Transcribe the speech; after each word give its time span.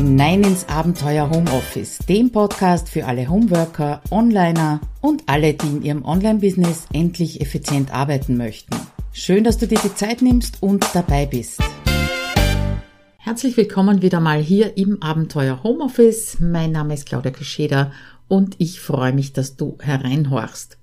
hinein 0.00 0.42
ins 0.44 0.66
Abenteuer 0.66 1.28
Homeoffice, 1.28 1.98
dem 2.08 2.32
Podcast 2.32 2.88
für 2.88 3.04
alle 3.04 3.28
Homeworker, 3.28 4.00
Onliner 4.08 4.80
und 5.02 5.24
alle, 5.26 5.52
die 5.52 5.66
in 5.66 5.82
ihrem 5.82 6.04
Online-Business 6.06 6.86
endlich 6.94 7.42
effizient 7.42 7.92
arbeiten 7.92 8.38
möchten. 8.38 8.74
Schön, 9.12 9.44
dass 9.44 9.58
du 9.58 9.66
dir 9.66 9.78
die 9.78 9.94
Zeit 9.94 10.22
nimmst 10.22 10.62
und 10.62 10.86
dabei 10.94 11.26
bist. 11.26 11.60
Herzlich 13.18 13.58
willkommen 13.58 14.00
wieder 14.00 14.20
mal 14.20 14.40
hier 14.40 14.78
im 14.78 15.02
Abenteuer 15.02 15.62
Homeoffice. 15.62 16.38
Mein 16.40 16.72
Name 16.72 16.94
ist 16.94 17.04
Claudia 17.04 17.30
Kascheda 17.30 17.92
und 18.26 18.54
ich 18.56 18.80
freue 18.80 19.12
mich, 19.12 19.34
dass 19.34 19.56
du 19.56 19.76
hereinhorchst. 19.82 20.78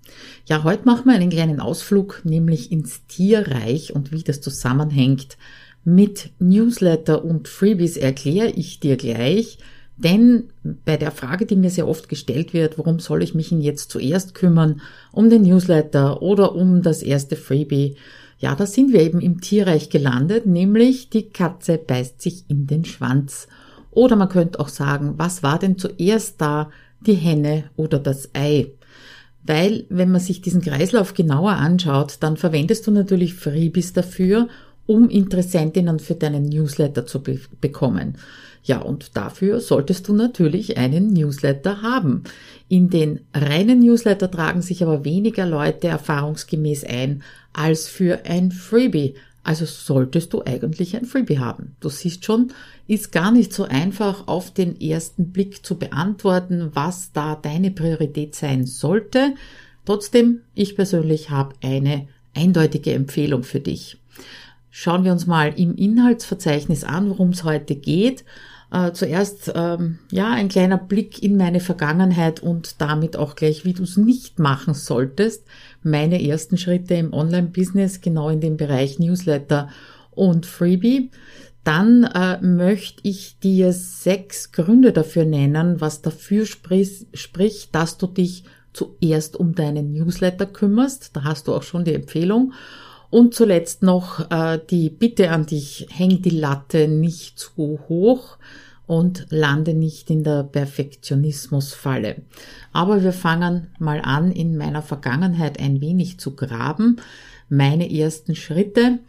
Ja, 0.46 0.64
heute 0.64 0.86
machen 0.86 1.06
wir 1.06 1.16
einen 1.16 1.32
kleinen 1.32 1.60
Ausflug, 1.60 2.22
nämlich 2.24 2.72
ins 2.72 3.08
Tierreich 3.08 3.96
und 3.96 4.12
wie 4.12 4.22
das 4.22 4.42
zusammenhängt 4.42 5.38
mit 5.88 6.32
Newsletter 6.40 7.24
und 7.24 7.48
Freebies 7.48 7.96
erkläre 7.96 8.50
ich 8.50 8.82
dir 8.82 8.98
gleich, 8.98 9.58
denn 9.96 10.50
bei 10.84 10.98
der 10.98 11.12
Frage, 11.12 11.46
die 11.46 11.56
mir 11.56 11.70
sehr 11.70 11.88
oft 11.88 12.10
gestellt 12.10 12.54
wird, 12.54 12.78
warum 12.78 13.00
soll 13.00 13.24
ich 13.24 13.34
mich 13.34 13.50
denn 13.50 13.62
jetzt 13.62 13.90
zuerst 13.90 14.36
kümmern, 14.36 14.82
um 15.14 15.30
den 15.30 15.44
Newsletter 15.44 16.22
oder 16.22 16.56
um 16.56 16.82
das 16.82 17.04
erste 17.04 17.38
Freebie, 17.38 17.96
ja, 18.38 18.54
da 18.54 18.66
sind 18.66 18.92
wir 18.92 19.00
eben 19.00 19.22
im 19.22 19.40
Tierreich 19.40 19.90
gelandet, 19.90 20.46
nämlich 20.46 21.10
die 21.10 21.30
Katze 21.30 21.78
beißt 21.78 22.22
sich 22.22 22.44
in 22.50 22.68
den 22.68 22.84
Schwanz. 22.84 23.48
Oder 23.90 24.18
man 24.18 24.28
könnte 24.28 24.60
auch 24.60 24.68
sagen, 24.68 25.14
was 25.16 25.42
war 25.42 25.58
denn 25.58 25.78
zuerst 25.78 26.42
da, 26.42 26.70
die 27.00 27.14
Henne 27.14 27.64
oder 27.78 27.98
das 27.98 28.36
Ei? 28.36 28.74
Weil, 29.42 29.86
wenn 29.88 30.12
man 30.12 30.20
sich 30.20 30.42
diesen 30.42 30.62
Kreislauf 30.62 31.14
genauer 31.14 31.54
anschaut, 31.54 32.18
dann 32.20 32.36
verwendest 32.36 32.86
du 32.86 32.92
natürlich 32.92 33.36
Freebies 33.36 33.94
dafür, 33.94 34.50
um 34.88 35.10
Interessentinnen 35.10 36.00
für 36.00 36.16
deinen 36.16 36.46
Newsletter 36.46 37.06
zu 37.06 37.22
be 37.22 37.40
bekommen. 37.62 38.18
Ja, 38.64 38.80
und 38.80 39.16
dafür 39.16 39.62
solltest 39.62 40.08
du 40.08 40.14
natürlich 40.14 40.78
einen 40.78 41.14
Newsletter 41.14 41.82
haben. 41.82 42.24
In 42.68 42.90
den 42.90 43.22
reinen 43.34 43.80
Newsletter 43.80 44.30
tragen 44.30 44.62
sich 44.62 44.84
aber 44.84 45.06
weniger 45.06 45.46
Leute 45.46 45.88
erfahrungsgemäß 45.88 46.84
ein 46.84 47.24
als 47.54 47.88
für 47.88 48.26
ein 48.26 48.52
Freebie. 48.52 49.14
Also 49.44 49.64
solltest 49.64 50.34
du 50.34 50.44
eigentlich 50.44 50.98
ein 50.98 51.06
Freebie 51.06 51.40
haben. 51.40 51.78
Du 51.80 51.88
siehst 51.88 52.26
schon, 52.26 52.52
ist 52.88 53.14
gar 53.14 53.32
nicht 53.32 53.54
so 53.54 53.64
einfach 53.64 54.28
auf 54.28 54.52
den 54.52 54.80
ersten 54.82 55.32
Blick 55.32 55.66
zu 55.66 55.78
beantworten, 55.78 56.72
was 56.74 57.14
da 57.14 57.36
deine 57.36 57.72
Priorität 57.72 58.36
sein 58.36 58.66
sollte. 58.66 59.36
Trotzdem, 59.86 60.42
ich 60.54 60.76
persönlich 60.76 61.30
habe 61.30 61.56
eine 61.64 62.10
eindeutige 62.36 62.94
Empfehlung 62.94 63.44
für 63.44 63.62
dich. 63.62 63.98
Schauen 64.80 65.04
wir 65.04 65.12
uns 65.12 65.26
mal 65.26 65.60
im 65.60 65.74
Inhaltsverzeichnis 65.74 66.84
an, 66.84 67.10
worum 67.10 67.30
es 67.30 67.44
heute 67.44 67.76
geht. 67.76 68.24
Äh, 68.72 68.92
zuerst 68.92 69.52
ähm, 69.56 69.98
ja 70.12 70.30
ein 70.30 70.50
kleiner 70.50 70.78
Blick 70.78 71.24
in 71.24 71.36
meine 71.36 71.62
Vergangenheit 71.62 72.44
und 72.44 72.80
damit 72.80 73.18
auch 73.18 73.34
gleich, 73.34 73.66
wie 73.66 73.74
du 73.74 73.82
es 73.82 73.98
nicht 73.98 74.38
machen 74.38 74.76
solltest. 74.76 75.48
Meine 75.82 76.24
ersten 76.24 76.60
Schritte 76.60 76.94
im 76.94 77.12
Online-Business, 77.12 78.02
genau 78.02 78.30
in 78.30 78.40
dem 78.40 78.56
Bereich 78.56 79.00
Newsletter 79.00 79.70
und 80.12 80.46
Freebie. 80.46 81.10
Dann 81.64 82.04
äh, 82.04 82.40
möchte 82.42 83.00
ich 83.02 83.40
dir 83.40 83.74
sechs 83.74 84.52
Gründe 84.52 84.92
dafür 84.92 85.26
nennen, 85.26 85.82
was 85.82 86.04
dafür 86.04 86.46
spricht, 86.46 87.18
sprich, 87.18 87.70
dass 87.72 87.98
du 87.98 88.06
dich 88.06 88.44
zuerst 88.74 89.38
um 89.38 89.56
deinen 89.56 89.94
Newsletter 89.94 90.46
kümmerst. 90.46 91.16
Da 91.16 91.24
hast 91.24 91.48
du 91.48 91.56
auch 91.56 91.64
schon 91.64 91.84
die 91.84 91.96
Empfehlung. 91.96 92.54
Und 93.10 93.34
zuletzt 93.34 93.84
noch 93.84 94.30
äh, 94.32 94.60
die 94.70 94.90
Bitte 94.90 95.32
an 95.32 95.46
dich, 95.46 95.88
häng 95.90 96.22
die 96.22 96.30
Latte 96.30 96.88
nicht 96.88 97.40
zu 97.40 97.80
hoch 97.88 98.38
und 98.86 99.28
lande 99.30 99.74
nicht 99.74 100.10
in 100.10 100.24
der 100.24 100.44
Perfektionismusfalle. 100.44 102.18
Aber 102.74 103.04
wir 103.04 103.14
fangen 103.14 103.68
mal 103.80 104.02
an, 104.02 104.32
in 104.32 104.58
meiner 104.58 104.82
Vergangenheit 104.82 105.60
ein 105.60 105.82
wenig 105.82 106.20
zu 106.20 106.36
graben. 106.36 106.98
Meine 107.50 107.92
ersten 107.94 108.36
Schritte, 108.36 109.00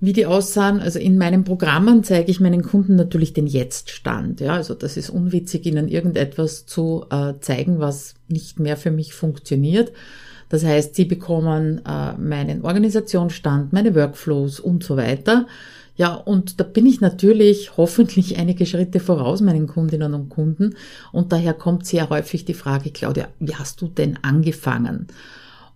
wie 0.00 0.12
die 0.14 0.26
aussahen. 0.26 0.80
Also 0.80 0.98
in 0.98 1.18
meinen 1.18 1.44
Programmen 1.44 2.04
zeige 2.04 2.30
ich 2.30 2.40
meinen 2.40 2.62
Kunden 2.62 2.96
natürlich 2.96 3.34
den 3.34 3.46
Jetztstand. 3.46 4.40
Ja, 4.40 4.54
also 4.54 4.74
das 4.74 4.96
ist 4.96 5.10
unwitzig, 5.10 5.66
ihnen 5.66 5.88
irgendetwas 5.88 6.64
zu 6.64 7.04
äh, 7.10 7.34
zeigen, 7.40 7.80
was 7.80 8.14
nicht 8.28 8.60
mehr 8.60 8.78
für 8.78 8.90
mich 8.90 9.12
funktioniert 9.14 9.92
das 10.50 10.64
heißt, 10.64 10.96
sie 10.96 11.06
bekommen 11.06 11.80
äh, 11.86 12.12
meinen 12.18 12.62
Organisationsstand, 12.62 13.72
meine 13.72 13.94
Workflows 13.94 14.60
und 14.60 14.84
so 14.84 14.96
weiter. 14.96 15.46
Ja, 15.96 16.14
und 16.14 16.58
da 16.58 16.64
bin 16.64 16.86
ich 16.86 17.00
natürlich 17.00 17.76
hoffentlich 17.76 18.36
einige 18.36 18.66
Schritte 18.66 19.00
voraus 19.00 19.40
meinen 19.40 19.68
Kundinnen 19.68 20.12
und 20.12 20.28
Kunden. 20.28 20.74
Und 21.12 21.32
daher 21.32 21.54
kommt 21.54 21.86
sehr 21.86 22.10
häufig 22.10 22.44
die 22.44 22.54
Frage, 22.54 22.90
Claudia, 22.90 23.28
wie 23.38 23.54
hast 23.54 23.80
du 23.80 23.86
denn 23.86 24.18
angefangen? 24.22 25.06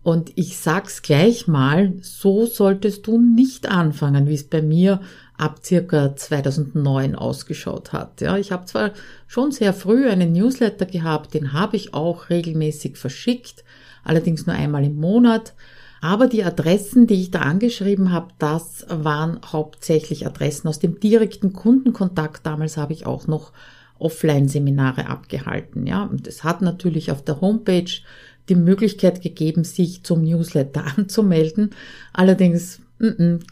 Und 0.02 0.32
ich 0.34 0.58
sag's 0.58 1.02
gleich 1.02 1.46
mal, 1.46 1.94
so 2.02 2.44
solltest 2.44 3.06
du 3.06 3.18
nicht 3.18 3.70
anfangen, 3.70 4.28
wie 4.28 4.34
es 4.34 4.44
bei 4.44 4.60
mir 4.60 5.00
ab 5.38 5.60
circa 5.64 6.14
2009 6.14 7.14
ausgeschaut 7.14 7.92
hat. 7.92 8.20
Ja, 8.20 8.36
ich 8.36 8.50
habe 8.50 8.66
zwar 8.66 8.90
schon 9.26 9.52
sehr 9.52 9.72
früh 9.72 10.08
einen 10.08 10.32
Newsletter 10.32 10.86
gehabt, 10.86 11.32
den 11.34 11.52
habe 11.52 11.76
ich 11.76 11.94
auch 11.94 12.28
regelmäßig 12.28 12.96
verschickt 12.96 13.63
allerdings 14.04 14.46
nur 14.46 14.54
einmal 14.54 14.84
im 14.84 14.96
Monat. 14.96 15.54
Aber 16.00 16.26
die 16.26 16.44
Adressen, 16.44 17.06
die 17.06 17.14
ich 17.14 17.30
da 17.30 17.40
angeschrieben 17.40 18.12
habe, 18.12 18.28
das 18.38 18.84
waren 18.88 19.40
hauptsächlich 19.44 20.26
Adressen 20.26 20.68
aus 20.68 20.78
dem 20.78 21.00
direkten 21.00 21.54
Kundenkontakt. 21.54 22.44
Damals 22.44 22.76
habe 22.76 22.92
ich 22.92 23.06
auch 23.06 23.26
noch 23.26 23.52
Offline-Seminare 23.98 25.08
abgehalten. 25.08 25.86
Ja, 25.86 26.04
und 26.04 26.26
es 26.26 26.44
hat 26.44 26.60
natürlich 26.60 27.10
auf 27.10 27.22
der 27.22 27.40
Homepage 27.40 27.90
die 28.50 28.54
Möglichkeit 28.54 29.22
gegeben, 29.22 29.64
sich 29.64 30.02
zum 30.02 30.22
Newsletter 30.22 30.84
anzumelden. 30.96 31.70
Allerdings 32.12 32.82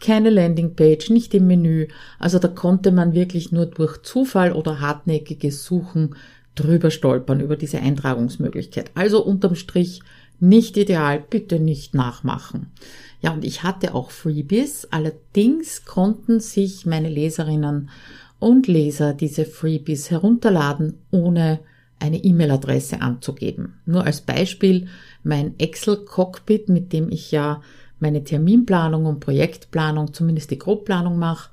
keine 0.00 0.30
Landingpage, 0.30 1.10
nicht 1.10 1.34
im 1.34 1.46
Menü. 1.46 1.88
Also 2.19 2.38
da 2.38 2.48
konnte 2.48 2.92
man 2.92 3.12
wirklich 3.12 3.52
nur 3.52 3.66
durch 3.66 4.02
Zufall 4.02 4.52
oder 4.52 4.80
hartnäckiges 4.80 5.64
Suchen 5.64 6.14
drüber 6.54 6.90
stolpern 6.90 7.40
über 7.40 7.56
diese 7.56 7.78
Eintragungsmöglichkeit. 7.80 8.90
Also 8.94 9.24
unterm 9.24 9.54
Strich 9.54 10.02
nicht 10.42 10.76
ideal, 10.76 11.20
bitte 11.28 11.60
nicht 11.60 11.94
nachmachen. 11.94 12.72
Ja, 13.20 13.32
und 13.32 13.44
ich 13.44 13.62
hatte 13.62 13.94
auch 13.94 14.10
Freebies, 14.10 14.88
allerdings 14.91 15.84
konnten 15.84 16.41
sich 16.41 16.84
meine 16.84 17.08
Leserinnen 17.08 17.91
und 18.41 18.66
Leser 18.66 19.14
diese 19.14 19.44
Freebies 19.44 20.10
herunterladen, 20.10 20.98
ohne 21.12 21.60
eine 22.00 22.25
E-Mail-Adresse 22.25 23.00
anzugeben. 23.00 23.81
Nur 23.86 24.04
als 24.04 24.22
Beispiel 24.22 24.88
mein 25.22 25.56
Excel-Cockpit, 25.60 26.69
mit 26.69 26.92
dem 26.92 27.10
ich 27.10 27.31
ja 27.31 27.62
meine 28.00 28.25
Terminplanung 28.25 29.06
und 29.06 29.20
Projektplanung, 29.20 30.12
zumindest 30.12 30.50
die 30.50 30.58
Grobplanung 30.58 31.16
mache, 31.16 31.50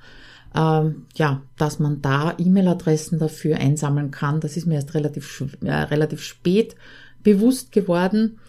ähm, 0.56 1.06
ja, 1.16 1.44
dass 1.58 1.78
man 1.78 2.02
da 2.02 2.34
E-Mail-Adressen 2.40 3.20
dafür 3.20 3.58
einsammeln 3.58 4.10
kann. 4.10 4.40
Das 4.40 4.58
ist 4.58 4.66
mir 4.66 4.76
erst 4.76 4.96
relativ, 4.96 5.46
äh, 5.62 5.72
relativ 5.72 6.24
spät 6.24 6.76
bewusst 7.22 7.72
geworden. 7.72 8.40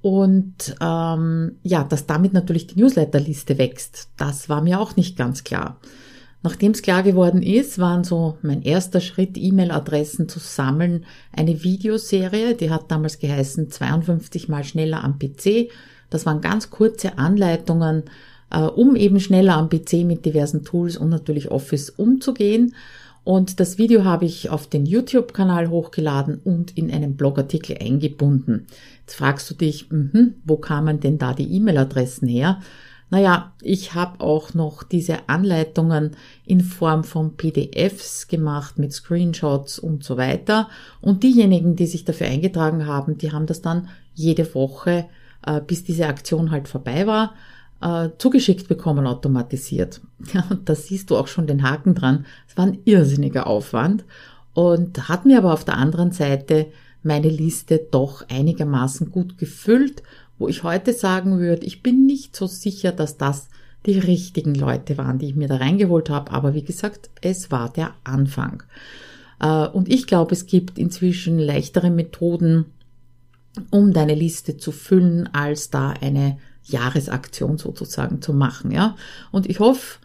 Und 0.00 0.76
ähm, 0.80 1.56
ja, 1.62 1.84
dass 1.84 2.06
damit 2.06 2.32
natürlich 2.32 2.68
die 2.68 2.80
Newsletterliste 2.80 3.58
wächst, 3.58 4.08
das 4.16 4.48
war 4.48 4.62
mir 4.62 4.80
auch 4.80 4.96
nicht 4.96 5.16
ganz 5.16 5.44
klar. 5.44 5.80
Nachdem 6.42 6.70
es 6.70 6.82
klar 6.82 7.02
geworden 7.02 7.42
ist, 7.42 7.80
waren 7.80 8.04
so 8.04 8.38
mein 8.42 8.62
erster 8.62 9.00
Schritt, 9.00 9.36
E-Mail-Adressen 9.36 10.28
zu 10.28 10.38
sammeln, 10.38 11.04
eine 11.32 11.64
Videoserie, 11.64 12.54
die 12.54 12.70
hat 12.70 12.92
damals 12.92 13.18
geheißen 13.18 13.70
52 13.70 14.48
mal 14.48 14.62
schneller 14.62 15.02
am 15.02 15.18
PC. 15.18 15.70
Das 16.10 16.26
waren 16.26 16.40
ganz 16.40 16.70
kurze 16.70 17.18
Anleitungen, 17.18 18.04
äh, 18.50 18.60
um 18.60 18.94
eben 18.94 19.18
schneller 19.18 19.56
am 19.56 19.68
PC 19.68 20.04
mit 20.04 20.24
diversen 20.24 20.64
Tools 20.64 20.96
und 20.96 21.08
natürlich 21.08 21.50
Office 21.50 21.90
umzugehen. 21.90 22.74
Und 23.28 23.60
das 23.60 23.76
Video 23.76 24.04
habe 24.04 24.24
ich 24.24 24.48
auf 24.48 24.68
den 24.68 24.86
YouTube-Kanal 24.86 25.68
hochgeladen 25.68 26.40
und 26.42 26.78
in 26.78 26.90
einen 26.90 27.14
Blogartikel 27.14 27.76
eingebunden. 27.78 28.66
Jetzt 29.00 29.16
fragst 29.16 29.50
du 29.50 29.54
dich, 29.54 29.90
mh, 29.90 30.28
wo 30.46 30.56
kamen 30.56 31.00
denn 31.00 31.18
da 31.18 31.34
die 31.34 31.54
E-Mail-Adressen 31.56 32.26
her? 32.26 32.62
Naja, 33.10 33.52
ich 33.60 33.92
habe 33.92 34.22
auch 34.22 34.54
noch 34.54 34.82
diese 34.82 35.28
Anleitungen 35.28 36.12
in 36.46 36.62
Form 36.62 37.04
von 37.04 37.36
PDFs 37.36 38.28
gemacht 38.28 38.78
mit 38.78 38.94
Screenshots 38.94 39.78
und 39.78 40.04
so 40.04 40.16
weiter. 40.16 40.70
Und 41.02 41.22
diejenigen, 41.22 41.76
die 41.76 41.86
sich 41.86 42.06
dafür 42.06 42.28
eingetragen 42.28 42.86
haben, 42.86 43.18
die 43.18 43.30
haben 43.30 43.44
das 43.44 43.60
dann 43.60 43.90
jede 44.14 44.54
Woche, 44.54 45.04
äh, 45.44 45.60
bis 45.60 45.84
diese 45.84 46.06
Aktion 46.06 46.50
halt 46.50 46.66
vorbei 46.66 47.06
war, 47.06 47.34
äh, 47.80 48.08
zugeschickt 48.18 48.68
bekommen 48.68 49.06
automatisiert. 49.06 50.00
Ja, 50.34 50.44
und 50.50 50.68
da 50.68 50.74
siehst 50.74 51.10
du 51.10 51.16
auch 51.16 51.28
schon 51.28 51.46
den 51.46 51.62
Haken 51.62 51.94
dran. 51.94 52.26
War 52.58 52.66
ein 52.66 52.80
irrsinniger 52.84 53.46
Aufwand 53.46 54.04
und 54.52 55.08
hat 55.08 55.24
mir 55.24 55.38
aber 55.38 55.52
auf 55.52 55.64
der 55.64 55.76
anderen 55.76 56.10
Seite 56.10 56.66
meine 57.04 57.28
Liste 57.28 57.86
doch 57.92 58.28
einigermaßen 58.28 59.12
gut 59.12 59.38
gefüllt, 59.38 60.02
wo 60.38 60.48
ich 60.48 60.64
heute 60.64 60.92
sagen 60.92 61.38
würde, 61.38 61.64
ich 61.64 61.84
bin 61.84 62.04
nicht 62.04 62.34
so 62.34 62.48
sicher, 62.48 62.90
dass 62.90 63.16
das 63.16 63.48
die 63.86 63.96
richtigen 63.96 64.56
Leute 64.56 64.98
waren, 64.98 65.20
die 65.20 65.26
ich 65.26 65.36
mir 65.36 65.46
da 65.46 65.58
reingeholt 65.58 66.10
habe, 66.10 66.32
aber 66.32 66.52
wie 66.54 66.64
gesagt, 66.64 67.10
es 67.20 67.52
war 67.52 67.72
der 67.72 67.94
Anfang. 68.02 68.64
Äh, 69.40 69.68
und 69.68 69.88
ich 69.88 70.08
glaube, 70.08 70.32
es 70.32 70.46
gibt 70.46 70.80
inzwischen 70.80 71.38
leichtere 71.38 71.90
Methoden, 71.90 72.64
um 73.70 73.92
deine 73.92 74.16
Liste 74.16 74.56
zu 74.56 74.72
füllen, 74.72 75.32
als 75.32 75.70
da 75.70 75.90
eine 75.90 76.38
Jahresaktion 76.64 77.56
sozusagen 77.56 78.20
zu 78.20 78.32
machen. 78.32 78.72
Ja? 78.72 78.96
Und 79.30 79.48
ich 79.48 79.60
hoffe, 79.60 79.98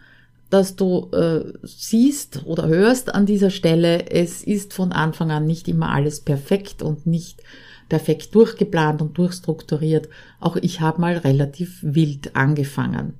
dass 0.54 0.76
du 0.76 1.10
äh, 1.14 1.52
siehst 1.64 2.46
oder 2.46 2.68
hörst 2.68 3.16
an 3.16 3.26
dieser 3.26 3.50
Stelle, 3.50 4.12
es 4.12 4.44
ist 4.44 4.72
von 4.76 4.92
Anfang 4.92 5.32
an 5.32 5.48
nicht 5.48 5.68
immer 5.68 5.90
alles 5.90 6.22
perfekt 6.22 6.84
und 6.84 7.08
nicht 7.08 7.42
perfekt 7.90 8.36
durchgeplant 8.36 9.02
und 9.02 9.18
durchstrukturiert. 9.18 10.10
Auch 10.40 10.56
ich 10.56 10.80
habe 10.80 11.02
mal 11.02 11.18
relativ 11.18 11.80
wild 11.82 12.36
angefangen. 12.36 13.16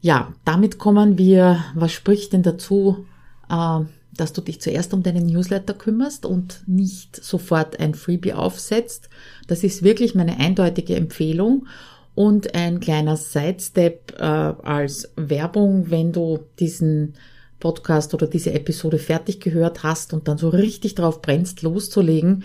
Ja, 0.00 0.32
damit 0.44 0.78
kommen 0.78 1.18
wir, 1.18 1.64
was 1.74 1.90
spricht 1.90 2.32
denn 2.32 2.44
dazu, 2.44 3.04
äh, 3.50 3.80
dass 4.16 4.32
du 4.32 4.40
dich 4.40 4.60
zuerst 4.60 4.94
um 4.94 5.02
deinen 5.02 5.26
Newsletter 5.26 5.74
kümmerst 5.74 6.24
und 6.24 6.62
nicht 6.68 7.16
sofort 7.16 7.80
ein 7.80 7.94
Freebie 7.94 8.32
aufsetzt. 8.32 9.08
Das 9.48 9.64
ist 9.64 9.82
wirklich 9.82 10.14
meine 10.14 10.38
eindeutige 10.38 10.94
Empfehlung. 10.94 11.66
Und 12.14 12.54
ein 12.54 12.80
kleiner 12.80 13.16
Sidestep 13.16 14.14
äh, 14.18 14.22
als 14.22 15.12
Werbung, 15.16 15.90
wenn 15.90 16.12
du 16.12 16.40
diesen 16.60 17.14
Podcast 17.58 18.14
oder 18.14 18.26
diese 18.26 18.52
Episode 18.52 18.98
fertig 18.98 19.40
gehört 19.40 19.82
hast 19.82 20.12
und 20.12 20.28
dann 20.28 20.38
so 20.38 20.48
richtig 20.48 20.94
drauf 20.94 21.22
brennst, 21.22 21.62
loszulegen, 21.62 22.44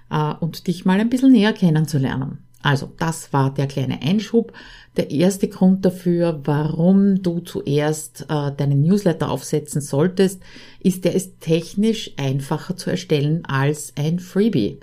äh, 0.09 0.33
und 0.33 0.67
dich 0.67 0.83
mal 0.83 0.99
ein 0.99 1.09
bisschen 1.09 1.31
näher 1.31 1.53
kennenzulernen. 1.53 2.39
Also, 2.63 2.91
das 2.97 3.31
war 3.33 3.53
der 3.53 3.67
kleine 3.67 4.01
Einschub. 4.01 4.51
Der 4.97 5.11
erste 5.11 5.47
Grund 5.47 5.85
dafür, 5.85 6.41
warum 6.43 7.21
du 7.21 7.39
zuerst 7.39 8.25
äh, 8.29 8.51
deinen 8.51 8.81
Newsletter 8.81 9.29
aufsetzen 9.29 9.79
solltest, 9.79 10.41
ist, 10.79 11.05
der 11.05 11.13
ist 11.13 11.39
technisch 11.39 12.11
einfacher 12.17 12.75
zu 12.75 12.89
erstellen 12.89 13.45
als 13.45 13.93
ein 13.95 14.19
Freebie. 14.19 14.79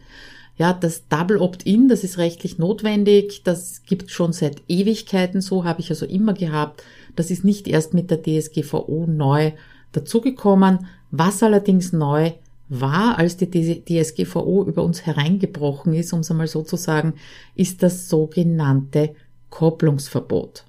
Ja, 0.56 0.72
das 0.72 1.08
Double 1.08 1.38
Opt-in, 1.38 1.88
das 1.88 2.04
ist 2.04 2.18
rechtlich 2.18 2.58
notwendig. 2.58 3.42
Das 3.42 3.82
gibt 3.82 4.12
schon 4.12 4.32
seit 4.32 4.62
Ewigkeiten 4.68 5.40
so, 5.40 5.64
habe 5.64 5.80
ich 5.80 5.90
also 5.90 6.06
immer 6.06 6.32
gehabt. 6.32 6.84
Das 7.16 7.32
ist 7.32 7.44
nicht 7.44 7.66
erst 7.66 7.92
mit 7.92 8.10
der 8.10 8.22
DSGVO 8.22 9.06
neu 9.08 9.52
dazugekommen. 9.90 10.86
Was 11.10 11.42
allerdings 11.42 11.92
neu 11.92 12.32
war, 12.68 13.18
als 13.18 13.36
die 13.36 13.50
DSGVO 13.50 14.64
über 14.66 14.82
uns 14.82 15.04
hereingebrochen 15.06 15.94
ist, 15.94 16.12
um 16.12 16.20
es 16.20 16.30
einmal 16.30 16.48
so 16.48 16.62
zu 16.62 16.76
sagen, 16.76 17.14
ist 17.54 17.82
das 17.82 18.08
sogenannte 18.08 19.14
Kopplungsverbot. 19.50 20.64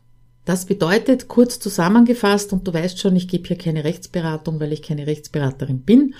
Das 0.45 0.67
bedeutet, 0.67 1.27
kurz 1.27 1.59
zusammengefasst, 1.59 2.53
und 2.53 2.67
du 2.67 2.73
weißt 2.73 2.99
schon, 2.99 3.15
ich 3.15 3.27
gebe 3.27 3.47
hier 3.47 3.57
keine 3.57 3.83
Rechtsberatung, 3.83 4.59
weil 4.59 4.73
ich 4.73 4.83
keine 4.83 5.07
Rechtsberaterin 5.07 5.79
bin. 5.79 6.13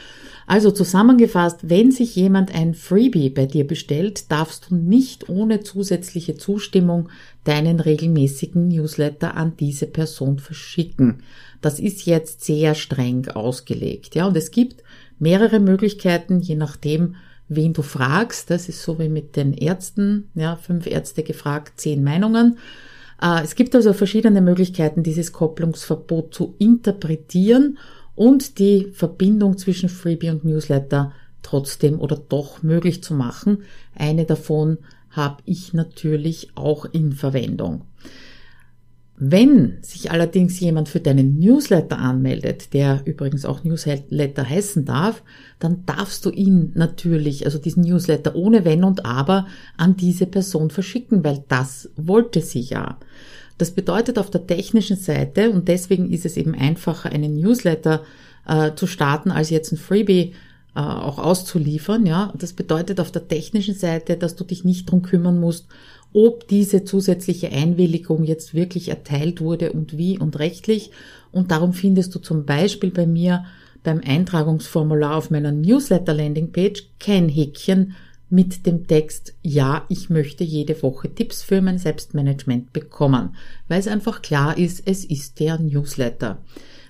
Also 0.48 0.72
zusammengefasst, 0.72 1.70
wenn 1.70 1.92
sich 1.92 2.16
jemand 2.16 2.54
ein 2.54 2.74
Freebie 2.74 3.30
bei 3.30 3.46
dir 3.46 3.68
bestellt, 3.68 4.32
darfst 4.32 4.68
du 4.70 4.76
nicht 4.76 5.30
ohne 5.30 5.62
zusätzliche 5.62 6.38
Zustimmung 6.38 7.10
deinen 7.44 7.80
regelmäßigen 7.80 8.68
Newsletter 8.68 9.36
an 9.36 9.58
diese 9.60 9.86
Person 9.86 10.40
verschicken. 10.40 11.22
Das 11.62 11.80
ist 11.80 12.08
jetzt 12.08 12.44
sehr 12.44 12.74
streng 12.74 13.28
ausgelegt, 13.28 14.16
ja, 14.16 14.26
und 14.28 14.36
es 14.36 14.50
gibt 14.50 14.84
mehrere 15.20 15.60
Möglichkeiten, 15.60 16.40
je 16.40 16.56
nachdem, 16.56 17.16
wen 17.48 17.74
du 17.74 17.82
fragst. 17.82 18.50
Das 18.50 18.70
ist 18.70 18.82
so 18.82 19.00
wie 19.00 19.10
mit 19.10 19.36
den 19.36 19.54
Ärzten, 19.54 20.30
ja, 20.36 20.56
fünf 20.56 20.88
Ärzte 20.88 21.24
gefragt, 21.24 21.80
zehn 21.80 22.04
Meinungen. 22.04 22.58
Äh, 23.22 23.44
es 23.44 23.56
gibt 23.56 23.76
also 23.76 23.94
verschiedene 23.94 24.42
Möglichkeiten, 24.42 25.04
dieses 25.04 25.32
Kopplungsverbot 25.32 26.34
zu 26.34 26.56
interpretieren 26.60 27.78
und 28.16 28.60
die 28.60 28.88
Verbindung 28.94 29.58
zwischen 29.58 29.90
Freebie 29.90 30.30
und 30.30 30.46
Newsletter 30.46 31.14
trotzdem 31.42 32.00
oder 32.00 32.18
doch 32.18 32.64
möglich 32.64 33.04
zu 33.04 33.14
machen. 33.14 33.64
Eine 33.96 34.26
davon 34.26 34.80
habe 35.12 35.38
ich 35.46 35.74
natürlich 35.74 36.50
auch 36.56 36.86
in 36.86 37.14
Verwendung. 37.14 37.84
Wenn 39.18 39.78
sich 39.82 40.12
allerdings 40.12 40.60
jemand 40.60 40.90
für 40.90 41.00
deinen 41.00 41.40
Newsletter 41.40 41.98
anmeldet, 41.98 42.74
der 42.74 43.02
übrigens 43.06 43.46
auch 43.46 43.64
Newsletter 43.64 44.50
heißen 44.50 44.84
darf, 44.84 45.24
dann 45.58 45.86
darfst 45.86 46.26
du 46.26 46.32
ihn 46.32 46.74
natürlich, 46.76 47.46
also 47.46 47.58
diesen 47.58 47.84
Newsletter 47.84 48.36
ohne 48.36 48.66
Wenn 48.66 48.84
und 48.84 49.06
Aber, 49.06 49.48
an 49.78 49.96
diese 49.96 50.26
Person 50.26 50.70
verschicken, 50.70 51.24
weil 51.24 51.46
das 51.48 51.90
wollte 51.96 52.42
sie 52.42 52.60
ja. 52.60 52.98
Das 53.58 53.72
bedeutet 53.72 54.20
auf 54.20 54.30
der 54.30 54.48
technischen 54.48 54.98
Seite, 54.98 55.50
und 55.50 55.70
deswegen 55.70 56.12
ist 56.12 56.26
es 56.26 56.36
eben 56.36 56.54
einfacher, 56.54 57.10
einen 57.10 57.40
Newsletter 57.40 58.04
äh, 58.46 58.74
zu 58.76 58.86
starten, 58.86 59.32
als 59.32 59.50
jetzt 59.50 59.72
ein 59.72 59.78
Freebie 59.78 60.34
äh, 60.76 60.80
auch 60.80 61.20
auszuliefern. 61.20 62.06
Ja, 62.06 62.34
das 62.38 62.52
bedeutet 62.52 63.00
auf 63.00 63.12
der 63.12 63.30
technischen 63.30 63.76
Seite, 63.76 64.18
dass 64.18 64.36
du 64.36 64.44
dich 64.44 64.66
nicht 64.66 64.92
drum 64.92 65.04
kümmern 65.04 65.40
musst, 65.40 65.68
ob 66.16 66.48
diese 66.48 66.86
zusätzliche 66.86 67.52
Einwilligung 67.52 68.24
jetzt 68.24 68.54
wirklich 68.54 68.88
erteilt 68.88 69.42
wurde 69.42 69.74
und 69.74 69.98
wie 69.98 70.18
und 70.18 70.40
rechtlich. 70.40 70.92
Und 71.34 71.52
darum 71.52 71.74
findest 71.74 72.16
du 72.16 72.20
zum 72.20 72.46
Beispiel 72.46 72.90
bei 72.90 73.06
mir 73.06 73.44
beim 73.84 74.00
Eintragungsformular 74.00 75.18
auf 75.18 75.30
meiner 75.30 75.52
Newsletter-Landingpage 75.52 76.88
kein 77.02 77.28
Häkchen 77.28 77.96
mit 78.30 78.66
dem 78.66 78.88
Text 78.88 79.34
Ja, 79.42 79.86
ich 79.90 80.10
möchte 80.10 80.46
jede 80.46 80.82
Woche 80.82 81.14
Tipps 81.14 81.44
für 81.44 81.62
mein 81.62 81.80
Selbstmanagement 81.80 82.72
bekommen, 82.72 83.36
weil 83.68 83.82
es 83.82 83.88
einfach 83.88 84.22
klar 84.22 84.58
ist, 84.58 84.84
es 84.86 85.04
ist 85.04 85.42
der 85.42 85.60
Newsletter. 85.60 86.38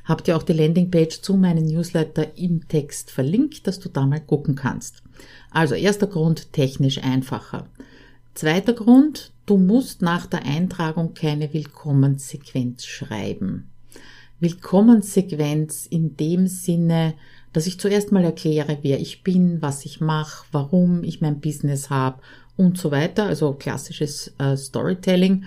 Habt 0.04 0.28
ihr 0.28 0.38
auch 0.38 0.44
die 0.44 0.54
Landingpage 0.54 1.22
zu 1.22 1.36
meinem 1.36 1.66
Newsletter 1.66 2.38
im 2.38 2.68
Text 2.68 3.10
verlinkt, 3.10 3.66
dass 3.66 3.80
du 3.80 3.90
da 3.90 4.06
mal 4.06 4.22
gucken 4.22 4.54
kannst. 4.54 5.02
Also 5.50 5.74
erster 5.74 6.06
Grund, 6.06 6.54
technisch 6.54 7.04
einfacher. 7.04 7.68
Zweiter 8.36 8.74
Grund, 8.74 9.32
du 9.46 9.56
musst 9.56 10.02
nach 10.02 10.26
der 10.26 10.44
Eintragung 10.44 11.14
keine 11.14 11.54
Willkommenssequenz 11.54 12.86
schreiben. 12.86 13.72
Willkommenssequenz 14.42 15.86
in 15.86 16.18
dem 16.18 16.48
Sinne, 16.48 17.14
dass 17.54 17.66
ich 17.66 17.80
zuerst 17.80 18.12
mal 18.12 18.26
erkläre, 18.26 18.80
wer 18.82 19.00
ich 19.00 19.24
bin, 19.24 19.62
was 19.62 19.86
ich 19.86 20.02
mache, 20.02 20.46
warum 20.52 21.06
ich 21.06 21.22
mein 21.22 21.40
Business 21.40 21.90
habe 21.90 22.22
und 22.58 22.78
so 22.78 22.92
weiter, 22.92 23.24
also 23.24 23.54
klassisches 23.54 24.34
äh, 24.38 24.58
Storytelling. 24.58 25.46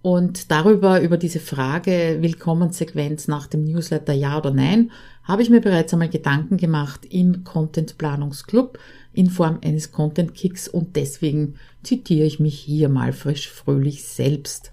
Und 0.00 0.52
darüber, 0.52 1.00
über 1.00 1.16
diese 1.16 1.40
Frage 1.40 2.18
Willkommenssequenz 2.20 3.26
nach 3.26 3.48
dem 3.48 3.64
Newsletter 3.64 4.12
ja 4.12 4.38
oder 4.38 4.52
nein, 4.52 4.92
habe 5.30 5.42
ich 5.42 5.50
mir 5.50 5.60
bereits 5.60 5.92
einmal 5.92 6.08
Gedanken 6.08 6.56
gemacht 6.56 7.06
im 7.08 7.44
Content 7.44 7.96
Planungsclub 7.98 8.78
in 9.12 9.30
Form 9.30 9.58
eines 9.62 9.92
Content 9.92 10.34
Kicks 10.34 10.66
und 10.66 10.96
deswegen 10.96 11.54
zitiere 11.84 12.26
ich 12.26 12.40
mich 12.40 12.58
hier 12.58 12.88
mal 12.88 13.12
frisch 13.12 13.48
fröhlich 13.48 14.04
selbst. 14.04 14.72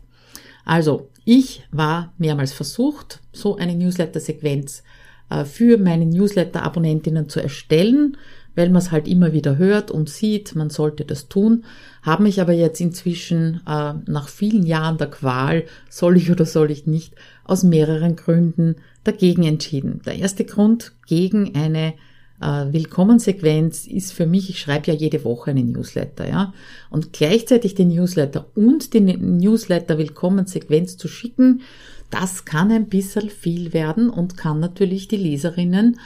Also, 0.66 1.10
ich 1.26 1.64
war 1.72 2.14
mehrmals 2.18 2.54
versucht, 2.54 3.22
so 3.32 3.56
eine 3.58 3.76
Newsletter-Sequenz 3.76 4.84
äh, 5.30 5.46
für 5.46 5.78
meine 5.78 6.06
Newsletter-Abonnentinnen 6.06 7.30
zu 7.30 7.40
erstellen, 7.40 8.18
weil 8.56 8.70
man 8.70 8.82
es 8.82 8.92
halt 8.92 9.08
immer 9.08 9.34
wieder 9.34 9.58
hört 9.58 9.92
und 9.92 10.10
sieht, 10.10 10.56
man 10.56 10.72
sollte 10.72 11.06
das 11.06 11.30
tun, 11.30 11.66
habe 12.02 12.24
mich 12.24 12.42
aber 12.42 12.54
jetzt 12.54 12.82
inzwischen 12.82 13.62
äh, 13.68 13.94
nach 14.08 14.28
vielen 14.28 14.66
Jahren 14.66 14.98
der 14.98 15.12
Qual, 15.12 15.66
soll 15.90 16.18
ich 16.18 16.32
oder 16.32 16.46
soll 16.46 16.72
ich 16.72 16.88
nicht, 16.88 17.14
aus 17.44 17.64
mehreren 17.64 18.16
Gründen 18.16 18.78
dagegen 19.08 19.44
entschieden. 19.44 20.02
Der 20.06 20.16
erste 20.16 20.46
Grund 20.46 20.94
gegen 21.08 21.56
eine 21.56 21.94
äh, 22.42 22.72
Willkommensequenz 22.72 23.88
ist 23.88 24.14
für 24.14 24.26
mich, 24.26 24.50
ich 24.50 24.60
schreibe 24.60 24.88
ja 24.88 24.94
jede 24.94 25.24
Woche 25.24 25.52
einen 25.52 25.72
Newsletter, 25.72 26.28
ja. 26.28 26.54
Und 26.90 27.14
gleichzeitig 27.14 27.76
den 27.76 27.90
Newsletter 27.90 28.48
und 28.56 28.94
die 28.94 29.02
Newsletter 29.02 29.98
Willkommensequenz 29.98 30.98
zu 30.98 31.08
schicken, 31.08 31.62
das 32.10 32.46
kann 32.46 32.72
ein 32.72 32.88
bisschen 32.88 33.30
viel 33.30 33.74
werden 33.74 34.10
und 34.10 34.38
kann 34.38 34.60
natürlich 34.60 35.08
die 35.08 35.18
Leserinnen 35.18 36.00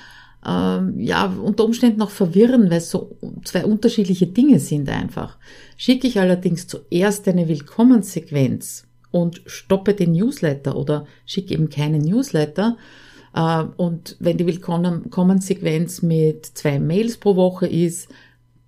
ähm, 0.45 0.99
ja 0.99 1.25
unter 1.25 1.65
Umständen 1.65 2.01
auch 2.01 2.09
verwirren, 2.09 2.69
weil 2.69 2.77
es 2.77 2.89
so 2.89 3.17
zwei 3.43 3.65
unterschiedliche 3.65 4.27
Dinge 4.27 4.59
sind 4.59 4.89
einfach. 4.89 5.37
Schicke 5.77 6.07
ich 6.07 6.19
allerdings 6.19 6.67
zuerst 6.67 7.27
eine 7.27 7.47
Willkommenssequenz 7.47 8.87
und 9.11 9.41
stoppe 9.45 9.93
den 9.93 10.13
Newsletter 10.13 10.75
oder 10.75 11.05
schicke 11.25 11.53
eben 11.53 11.69
keinen 11.69 12.01
Newsletter, 12.01 12.77
äh, 13.33 13.63
und 13.77 14.15
wenn 14.19 14.37
die 14.37 14.45
Willkommensequenz 14.45 16.01
mit 16.01 16.45
zwei 16.45 16.79
Mails 16.79 17.17
pro 17.17 17.35
Woche 17.35 17.67
ist, 17.67 18.09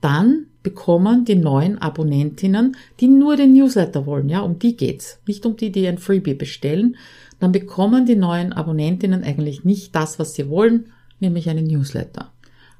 dann 0.02 0.48
bekommen 0.64 1.26
die 1.26 1.36
neuen 1.36 1.78
Abonnentinnen, 1.78 2.76
die 3.00 3.08
nur 3.08 3.36
den 3.36 3.54
Newsletter 3.54 4.06
wollen, 4.06 4.30
ja, 4.30 4.42
um 4.42 4.60
die 4.60 4.76
geht's, 4.76 5.20
nicht 5.28 5.46
um 5.46 5.56
die, 5.58 5.72
die 5.72 5.88
ein 5.88 5.98
Freebie 5.98 6.34
bestellen, 6.34 6.96
dann 7.40 7.52
bekommen 7.52 8.06
die 8.06 8.16
neuen 8.16 8.54
Abonnentinnen 8.54 9.24
eigentlich 9.24 9.66
nicht 9.66 9.96
das, 9.96 10.20
was 10.20 10.36
sie 10.36 10.50
wollen, 10.50 10.92
nämlich 11.20 11.50
einen 11.50 11.68
Newsletter. 11.68 12.32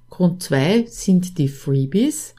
Grund 0.10 0.44
zwei 0.44 0.86
sind 0.88 1.38
die 1.38 1.48
Freebies. 1.48 2.36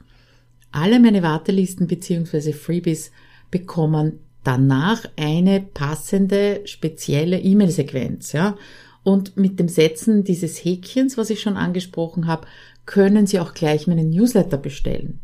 Alle 0.71 0.99
meine 0.99 1.21
Wartelisten 1.21 1.87
bzw. 1.87 2.53
Freebies 2.53 3.11
bekommen 3.51 4.19
danach 4.45 5.05
eine 5.17 5.59
passende 5.59 6.61
spezielle 6.63 7.39
E-Mail-Sequenz, 7.39 8.31
ja. 8.31 8.55
Und 9.03 9.37
mit 9.37 9.59
dem 9.59 9.67
Setzen 9.67 10.23
dieses 10.23 10.63
Häkchens, 10.63 11.17
was 11.17 11.29
ich 11.29 11.41
schon 11.41 11.57
angesprochen 11.57 12.27
habe, 12.27 12.47
können 12.85 13.27
Sie 13.27 13.39
auch 13.39 13.53
gleich 13.53 13.87
meinen 13.87 14.09
Newsletter 14.09 14.57
bestellen. 14.57 15.19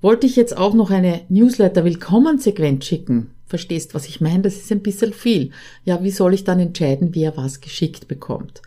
Wollte 0.00 0.26
ich 0.26 0.36
jetzt 0.36 0.56
auch 0.56 0.74
noch 0.74 0.90
eine 0.90 1.22
Newsletter-Willkommen-Sequenz 1.28 2.84
schicken? 2.84 3.30
Verstehst, 3.46 3.94
was 3.94 4.08
ich 4.08 4.20
meine? 4.20 4.42
Das 4.42 4.56
ist 4.56 4.72
ein 4.72 4.82
bisschen 4.82 5.12
viel. 5.12 5.50
Ja, 5.84 6.02
wie 6.02 6.10
soll 6.10 6.34
ich 6.34 6.44
dann 6.44 6.60
entscheiden, 6.60 7.10
wer 7.14 7.36
was 7.36 7.60
geschickt 7.60 8.08
bekommt? 8.08 8.62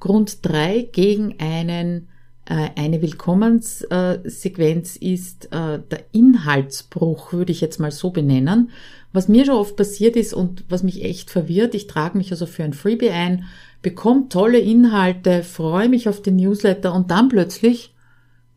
Grund 0.00 0.38
drei 0.42 0.88
gegen 0.90 1.38
einen 1.38 2.08
eine 2.54 3.00
Willkommenssequenz 3.00 4.96
ist 4.96 5.46
äh, 5.46 5.78
der 5.90 6.04
Inhaltsbruch, 6.12 7.32
würde 7.32 7.52
ich 7.52 7.60
jetzt 7.60 7.78
mal 7.78 7.92
so 7.92 8.10
benennen. 8.10 8.70
Was 9.12 9.28
mir 9.28 9.44
schon 9.44 9.54
oft 9.54 9.76
passiert 9.76 10.16
ist 10.16 10.34
und 10.34 10.64
was 10.68 10.82
mich 10.82 11.04
echt 11.04 11.30
verwirrt, 11.30 11.74
ich 11.74 11.86
trage 11.86 12.18
mich 12.18 12.30
also 12.32 12.46
für 12.46 12.64
ein 12.64 12.72
Freebie 12.72 13.10
ein, 13.10 13.44
bekomme 13.82 14.28
tolle 14.28 14.58
Inhalte, 14.58 15.42
freue 15.42 15.88
mich 15.88 16.08
auf 16.08 16.22
den 16.22 16.36
Newsletter 16.36 16.94
und 16.94 17.10
dann 17.10 17.28
plötzlich 17.28 17.94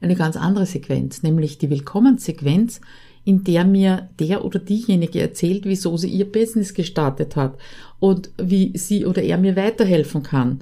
eine 0.01 0.15
ganz 0.15 0.37
andere 0.37 0.65
Sequenz, 0.65 1.23
nämlich 1.23 1.57
die 1.57 1.69
Willkommenssequenz, 1.69 2.81
in 3.25 3.43
der 3.43 3.63
mir 3.63 4.09
der 4.19 4.43
oder 4.43 4.59
diejenige 4.59 5.21
erzählt, 5.21 5.65
wieso 5.65 5.95
sie 5.97 6.09
ihr 6.09 6.29
Business 6.29 6.73
gestartet 6.73 7.35
hat 7.35 7.57
und 7.99 8.31
wie 8.37 8.77
sie 8.77 9.05
oder 9.05 9.21
er 9.21 9.37
mir 9.37 9.55
weiterhelfen 9.55 10.23
kann. 10.23 10.59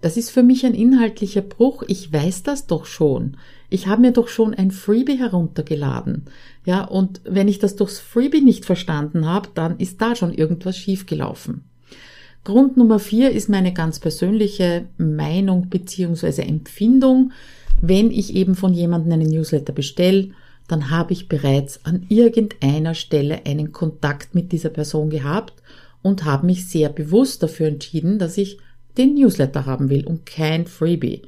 Das 0.00 0.16
ist 0.16 0.30
für 0.30 0.42
mich 0.42 0.64
ein 0.64 0.74
inhaltlicher 0.74 1.42
Bruch. 1.42 1.82
Ich 1.86 2.12
weiß 2.12 2.42
das 2.42 2.66
doch 2.66 2.86
schon. 2.86 3.36
Ich 3.68 3.86
habe 3.86 4.00
mir 4.00 4.12
doch 4.12 4.28
schon 4.28 4.54
ein 4.54 4.70
Freebie 4.70 5.18
heruntergeladen. 5.18 6.24
Ja, 6.64 6.84
und 6.84 7.20
wenn 7.24 7.48
ich 7.48 7.58
das 7.58 7.76
durchs 7.76 7.98
Freebie 7.98 8.40
nicht 8.40 8.64
verstanden 8.64 9.26
habe, 9.26 9.50
dann 9.54 9.78
ist 9.78 10.00
da 10.00 10.16
schon 10.16 10.32
irgendwas 10.32 10.76
schiefgelaufen. 10.76 11.64
Grund 12.44 12.78
Nummer 12.78 12.98
vier 12.98 13.30
ist 13.30 13.50
meine 13.50 13.74
ganz 13.74 14.00
persönliche 14.00 14.86
Meinung 14.96 15.68
beziehungsweise 15.68 16.42
Empfindung. 16.42 17.32
Wenn 17.82 18.10
ich 18.10 18.34
eben 18.34 18.54
von 18.54 18.72
jemandem 18.72 19.12
einen 19.12 19.30
Newsletter 19.30 19.74
bestelle, 19.74 20.30
dann 20.66 20.90
habe 20.90 21.12
ich 21.12 21.28
bereits 21.28 21.84
an 21.84 22.06
irgendeiner 22.08 22.94
Stelle 22.94 23.44
einen 23.44 23.72
Kontakt 23.72 24.34
mit 24.34 24.52
dieser 24.52 24.70
Person 24.70 25.10
gehabt 25.10 25.54
und 26.02 26.24
habe 26.24 26.46
mich 26.46 26.66
sehr 26.68 26.88
bewusst 26.88 27.42
dafür 27.42 27.66
entschieden, 27.68 28.18
dass 28.18 28.38
ich 28.38 28.58
den 28.96 29.14
Newsletter 29.14 29.66
haben 29.66 29.90
will 29.90 30.06
und 30.06 30.26
kein 30.26 30.66
Freebie. 30.66 31.22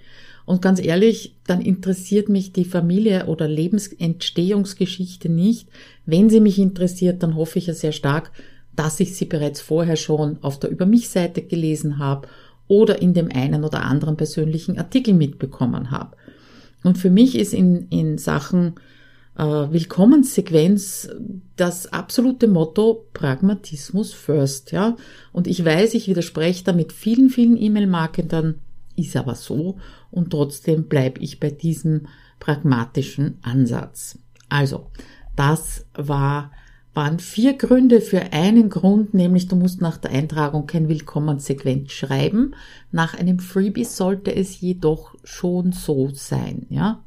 Und 0.44 0.60
ganz 0.60 0.80
ehrlich, 0.80 1.36
dann 1.46 1.60
interessiert 1.60 2.28
mich 2.28 2.52
die 2.52 2.64
Familie 2.64 3.26
oder 3.26 3.46
Lebensentstehungsgeschichte 3.46 5.28
nicht. 5.28 5.68
Wenn 6.04 6.30
sie 6.30 6.40
mich 6.40 6.58
interessiert, 6.58 7.22
dann 7.22 7.36
hoffe 7.36 7.58
ich 7.58 7.68
ja 7.68 7.74
sehr 7.74 7.92
stark, 7.92 8.32
dass 8.74 9.00
ich 9.00 9.14
sie 9.14 9.26
bereits 9.26 9.60
vorher 9.60 9.96
schon 9.96 10.38
auf 10.42 10.58
der 10.58 10.70
Über 10.70 10.86
mich 10.86 11.08
Seite 11.08 11.42
gelesen 11.42 11.98
habe 11.98 12.28
oder 12.68 13.00
in 13.00 13.14
dem 13.14 13.30
einen 13.30 13.64
oder 13.64 13.82
anderen 13.84 14.16
persönlichen 14.16 14.78
Artikel 14.78 15.14
mitbekommen 15.14 15.90
habe. 15.90 16.16
Und 16.82 16.98
für 16.98 17.10
mich 17.10 17.38
ist 17.38 17.54
in, 17.54 17.86
in 17.90 18.18
Sachen 18.18 18.74
äh, 19.36 19.42
Willkommenssequenz 19.44 21.08
das 21.56 21.92
absolute 21.92 22.48
Motto 22.48 23.06
Pragmatismus 23.12 24.12
first, 24.12 24.72
ja. 24.72 24.96
Und 25.32 25.46
ich 25.46 25.64
weiß, 25.64 25.94
ich 25.94 26.08
widerspreche 26.08 26.64
da 26.64 26.72
mit 26.72 26.92
vielen, 26.92 27.30
vielen 27.30 27.56
E-Mail-Marketern, 27.56 28.56
ist 28.96 29.16
aber 29.16 29.34
so 29.34 29.78
und 30.10 30.30
trotzdem 30.30 30.84
bleibe 30.84 31.20
ich 31.20 31.40
bei 31.40 31.50
diesem 31.50 32.08
pragmatischen 32.40 33.38
Ansatz. 33.42 34.18
Also, 34.48 34.90
das 35.34 35.86
war, 35.94 36.50
waren 36.92 37.18
vier 37.18 37.54
Gründe 37.54 38.02
für 38.02 38.32
einen 38.32 38.68
Grund, 38.68 39.14
nämlich 39.14 39.48
du 39.48 39.56
musst 39.56 39.80
nach 39.80 39.96
der 39.96 40.10
Eintragung 40.10 40.66
kein 40.66 40.88
Willkommenssequenz 40.88 41.92
schreiben. 41.92 42.54
Nach 42.90 43.18
einem 43.18 43.38
Freebie 43.38 43.84
sollte 43.84 44.34
es 44.34 44.60
jedoch 44.60 45.14
schon 45.24 45.72
so 45.72 46.10
sein, 46.12 46.66
ja. 46.68 47.02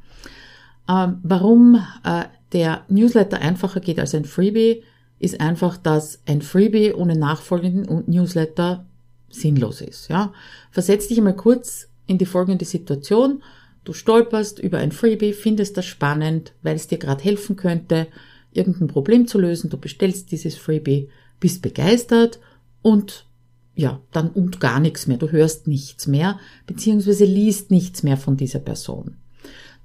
Ähm, 0.88 1.18
warum 1.22 1.82
äh, 2.04 2.24
der 2.52 2.84
Newsletter 2.88 3.40
einfacher 3.40 3.80
geht 3.80 3.98
als 3.98 4.14
ein 4.14 4.24
Freebie, 4.24 4.82
ist 5.18 5.40
einfach, 5.40 5.76
dass 5.76 6.20
ein 6.26 6.42
Freebie 6.42 6.92
ohne 6.92 7.16
nachfolgenden 7.16 8.04
Newsletter 8.06 8.86
sinnlos 9.30 9.80
ist. 9.80 10.08
Ja? 10.08 10.32
Versetz 10.70 11.08
dich 11.08 11.18
einmal 11.18 11.36
kurz 11.36 11.88
in 12.06 12.18
die 12.18 12.26
folgende 12.26 12.64
Situation. 12.64 13.42
Du 13.84 13.92
stolperst 13.92 14.58
über 14.58 14.78
ein 14.78 14.92
Freebie, 14.92 15.32
findest 15.32 15.76
das 15.76 15.86
spannend, 15.86 16.52
weil 16.62 16.76
es 16.76 16.86
dir 16.86 16.98
gerade 16.98 17.22
helfen 17.24 17.56
könnte, 17.56 18.08
irgendein 18.52 18.88
Problem 18.88 19.26
zu 19.26 19.38
lösen. 19.38 19.70
Du 19.70 19.78
bestellst 19.78 20.30
dieses 20.32 20.56
Freebie, 20.56 21.08
bist 21.40 21.62
begeistert 21.62 22.40
und 22.82 23.26
ja, 23.74 24.00
dann 24.12 24.30
und 24.30 24.60
gar 24.60 24.80
nichts 24.80 25.06
mehr. 25.06 25.18
Du 25.18 25.30
hörst 25.30 25.66
nichts 25.66 26.06
mehr, 26.06 26.38
beziehungsweise 26.66 27.24
liest 27.24 27.70
nichts 27.70 28.02
mehr 28.02 28.16
von 28.16 28.36
dieser 28.36 28.60
Person 28.60 29.16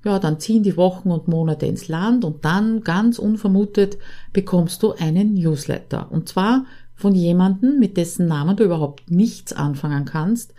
ja, 0.04 0.18
dann 0.18 0.40
ziehen 0.40 0.64
die 0.64 0.78
Wochen 0.78 1.12
und 1.12 1.28
Monate 1.28 1.66
ins 1.66 1.88
Land 1.88 2.26
und 2.26 2.44
dann 2.44 2.82
ganz 2.82 3.20
unvermutet 3.20 3.98
bekommst 4.34 4.82
du 4.82 4.94
einen 4.94 5.36
Newsletter. 5.36 6.12
Und 6.12 6.28
zwar 6.28 6.66
von 6.96 7.14
jemandem, 7.14 7.80
mit 7.80 7.98
dessen 7.98 8.28
Namen 8.28 8.56
du 8.56 8.64
überhaupt 8.64 9.12
nichts 9.12 9.54
anfangen 9.54 10.06
kannst. 10.06 10.54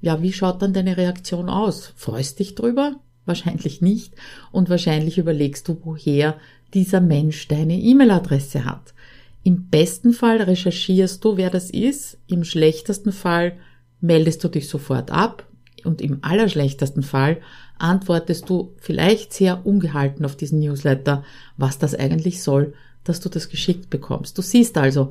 Ja, 0.00 0.22
wie 0.22 0.32
schaut 0.32 0.62
dann 0.62 0.72
deine 0.72 0.96
Reaktion 0.96 1.48
aus? 1.48 1.92
Freust 1.96 2.38
dich 2.38 2.54
drüber? 2.54 2.96
Wahrscheinlich 3.26 3.80
nicht. 3.80 4.14
Und 4.50 4.70
wahrscheinlich 4.70 5.18
überlegst 5.18 5.68
du, 5.68 5.78
woher 5.84 6.36
dieser 6.74 7.00
Mensch 7.00 7.46
deine 7.48 7.78
E-Mail-Adresse 7.78 8.64
hat. 8.64 8.94
Im 9.42 9.68
besten 9.68 10.12
Fall 10.12 10.42
recherchierst 10.42 11.24
du, 11.24 11.36
wer 11.36 11.50
das 11.50 11.70
ist. 11.70 12.18
Im 12.26 12.44
schlechtesten 12.44 13.12
Fall 13.12 13.56
meldest 14.00 14.42
du 14.42 14.48
dich 14.48 14.68
sofort 14.68 15.10
ab. 15.10 15.46
Und 15.84 16.00
im 16.00 16.18
allerschlechtesten 16.22 17.02
Fall 17.02 17.38
antwortest 17.80 18.48
du 18.48 18.72
vielleicht 18.78 19.32
sehr 19.32 19.66
ungehalten 19.66 20.24
auf 20.24 20.36
diesen 20.36 20.60
Newsletter, 20.60 21.24
was 21.56 21.78
das 21.78 21.94
eigentlich 21.94 22.42
soll, 22.42 22.74
dass 23.04 23.20
du 23.20 23.28
das 23.28 23.48
geschickt 23.48 23.90
bekommst. 23.90 24.36
Du 24.36 24.42
siehst 24.42 24.76
also, 24.78 25.10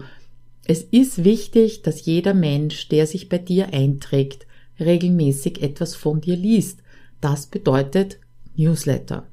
es 0.65 0.83
ist 0.83 1.23
wichtig, 1.23 1.81
dass 1.81 2.05
jeder 2.05 2.33
Mensch, 2.33 2.89
der 2.89 3.07
sich 3.07 3.27
bei 3.27 3.39
dir 3.39 3.73
einträgt, 3.73 4.45
regelmäßig 4.79 5.61
etwas 5.61 5.95
von 5.95 6.21
dir 6.21 6.35
liest. 6.35 6.81
Das 7.21 7.47
bedeutet 7.47 8.19
Newsletter. 8.55 9.25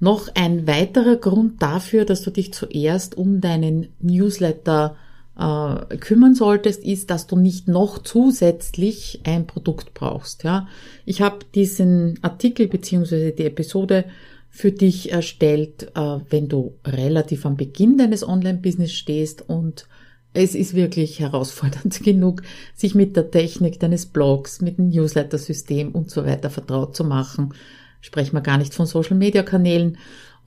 Noch 0.00 0.28
ein 0.34 0.66
weiterer 0.66 1.16
Grund 1.16 1.60
dafür, 1.60 2.04
dass 2.04 2.22
du 2.22 2.30
dich 2.30 2.52
zuerst 2.54 3.16
um 3.16 3.40
deinen 3.40 3.88
Newsletter 4.00 4.96
äh, 5.38 5.96
kümmern 5.98 6.34
solltest, 6.34 6.82
ist, 6.84 7.10
dass 7.10 7.26
du 7.26 7.36
nicht 7.36 7.68
noch 7.68 7.98
zusätzlich 7.98 9.20
ein 9.24 9.46
Produkt 9.46 9.94
brauchst. 9.94 10.44
Ja, 10.44 10.68
ich 11.06 11.22
habe 11.22 11.38
diesen 11.54 12.18
Artikel 12.22 12.68
beziehungsweise 12.68 13.32
die 13.32 13.44
Episode 13.44 14.04
für 14.50 14.72
dich 14.72 15.12
erstellt, 15.12 15.92
äh, 15.94 16.18
wenn 16.30 16.48
du 16.48 16.74
relativ 16.84 17.46
am 17.46 17.56
Beginn 17.56 17.98
deines 17.98 18.26
Online-Business 18.26 18.92
stehst 18.92 19.48
und 19.48 19.86
es 20.34 20.54
ist 20.54 20.74
wirklich 20.74 21.20
herausfordernd 21.20 22.00
genug, 22.04 22.42
sich 22.74 22.94
mit 22.94 23.16
der 23.16 23.30
Technik 23.30 23.78
deines 23.80 24.06
Blogs, 24.06 24.60
mit 24.60 24.78
dem 24.78 24.88
Newsletter-System 24.90 25.92
und 25.92 26.10
so 26.10 26.24
weiter 26.24 26.50
vertraut 26.50 26.96
zu 26.96 27.04
machen. 27.04 27.54
Sprechen 28.00 28.34
wir 28.34 28.40
gar 28.40 28.58
nicht 28.58 28.74
von 28.74 28.86
Social-Media-Kanälen 28.86 29.98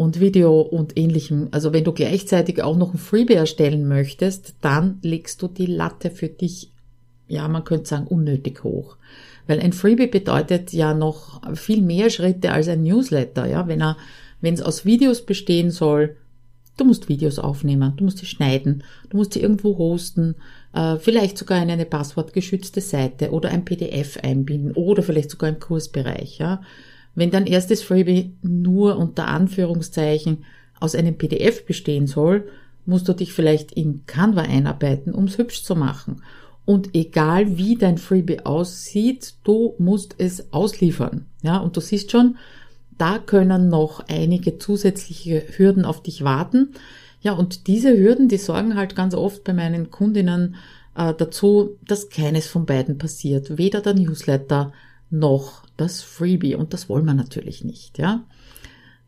und 0.01 0.19
Video 0.19 0.61
und 0.61 0.97
ähnlichem. 0.97 1.49
Also 1.51 1.73
wenn 1.73 1.83
du 1.83 1.91
gleichzeitig 1.91 2.63
auch 2.63 2.75
noch 2.75 2.93
ein 2.93 2.97
Freebie 2.97 3.35
erstellen 3.35 3.87
möchtest, 3.87 4.55
dann 4.61 4.97
legst 5.03 5.41
du 5.41 5.47
die 5.47 5.67
Latte 5.67 6.09
für 6.09 6.27
dich, 6.27 6.71
ja, 7.27 7.47
man 7.47 7.63
könnte 7.63 7.87
sagen, 7.87 8.07
unnötig 8.07 8.63
hoch. 8.63 8.97
Weil 9.45 9.59
ein 9.59 9.73
Freebie 9.73 10.07
bedeutet 10.07 10.73
ja 10.73 10.95
noch 10.95 11.41
viel 11.55 11.83
mehr 11.83 12.09
Schritte 12.09 12.51
als 12.51 12.67
ein 12.67 12.81
Newsletter, 12.81 13.45
ja. 13.45 13.67
Wenn 13.67 13.81
er, 13.81 13.95
wenn 14.41 14.55
es 14.55 14.61
aus 14.63 14.85
Videos 14.85 15.23
bestehen 15.23 15.69
soll, 15.69 16.15
Du 16.77 16.85
musst 16.85 17.09
Videos 17.09 17.37
aufnehmen, 17.37 17.93
du 17.97 18.05
musst 18.05 18.19
sie 18.19 18.25
schneiden, 18.25 18.83
du 19.09 19.17
musst 19.17 19.33
sie 19.33 19.41
irgendwo 19.41 19.77
hosten, 19.77 20.35
äh, 20.73 20.95
vielleicht 20.97 21.37
sogar 21.37 21.61
in 21.61 21.69
eine 21.69 21.85
passwortgeschützte 21.85 22.81
Seite 22.81 23.31
oder 23.31 23.49
ein 23.49 23.65
PDF 23.65 24.17
einbinden 24.23 24.71
oder 24.71 25.03
vielleicht 25.03 25.29
sogar 25.29 25.49
im 25.49 25.59
Kursbereich. 25.59 26.39
Ja. 26.39 26.61
Wenn 27.15 27.31
dein 27.31 27.45
erstes 27.45 27.83
Freebie 27.83 28.33
nur 28.41 28.97
unter 28.97 29.27
Anführungszeichen 29.27 30.45
aus 30.79 30.95
einem 30.95 31.17
PDF 31.17 31.65
bestehen 31.65 32.07
soll, 32.07 32.47
musst 32.85 33.07
du 33.07 33.13
dich 33.13 33.33
vielleicht 33.33 33.71
in 33.73 34.05
Canva 34.05 34.41
einarbeiten, 34.41 35.13
um 35.13 35.25
es 35.25 35.37
hübsch 35.37 35.63
zu 35.63 35.75
machen. 35.75 36.21
Und 36.65 36.95
egal 36.95 37.57
wie 37.57 37.75
dein 37.75 37.97
Freebie 37.97 38.45
aussieht, 38.45 39.33
du 39.43 39.75
musst 39.77 40.15
es 40.17 40.53
ausliefern. 40.53 41.25
Ja, 41.41 41.57
und 41.57 41.75
du 41.75 41.81
siehst 41.81 42.11
schon, 42.11 42.37
da 42.97 43.17
können 43.17 43.69
noch 43.69 44.03
einige 44.07 44.57
zusätzliche 44.57 45.43
Hürden 45.57 45.85
auf 45.85 46.03
dich 46.03 46.23
warten. 46.23 46.73
Ja, 47.21 47.33
und 47.33 47.67
diese 47.67 47.97
Hürden, 47.97 48.29
die 48.29 48.37
sorgen 48.37 48.75
halt 48.75 48.95
ganz 48.95 49.15
oft 49.15 49.43
bei 49.43 49.53
meinen 49.53 49.89
Kundinnen 49.89 50.55
äh, 50.95 51.13
dazu, 51.15 51.77
dass 51.87 52.09
keines 52.09 52.47
von 52.47 52.65
beiden 52.65 52.97
passiert. 52.97 53.57
Weder 53.57 53.81
der 53.81 53.95
Newsletter 53.95 54.71
noch 55.09 55.63
das 55.81 56.01
Freebie. 56.01 56.55
Und 56.55 56.73
das 56.73 56.87
wollen 56.87 57.05
wir 57.05 57.13
natürlich 57.13 57.63
nicht, 57.63 57.97
ja. 57.97 58.23